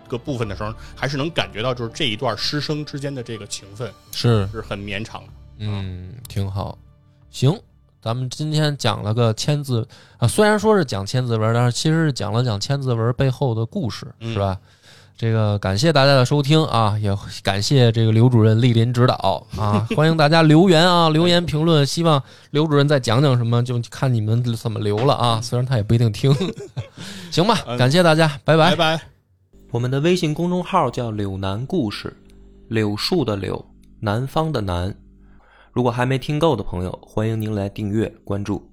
[0.08, 5.32] 个部分的时候，还是能感觉到就是这一段师生之间的这个情分是是很绵长的。
[5.58, 6.78] 嗯，挺好。
[7.30, 7.60] 行，
[8.02, 9.86] 咱们今天讲了个千字
[10.18, 14.56] 啊，虽然说是讲千字文，但是其实是讲了讲千字文背后的故事，嗯是吧？
[15.16, 22.22] 这个感谢大家的收听啊，也感谢这个刘主任莅临指导啊， 欢迎大家留言啊，留言评论，希望
[22.52, 25.40] 刘主任再讲讲什么，就看你们怎么留了啊。
[25.40, 26.32] 虽然他也不一定听，
[27.32, 29.02] 行吧，嗯感谢大家，拜拜拜拜。
[29.72, 32.16] 我们的微信公众号叫“柳南故事”，
[32.68, 33.62] 柳树的柳，
[33.98, 34.94] 南方的南。
[35.72, 38.67] 如果还没听够的朋友，欢迎您来订阅关注。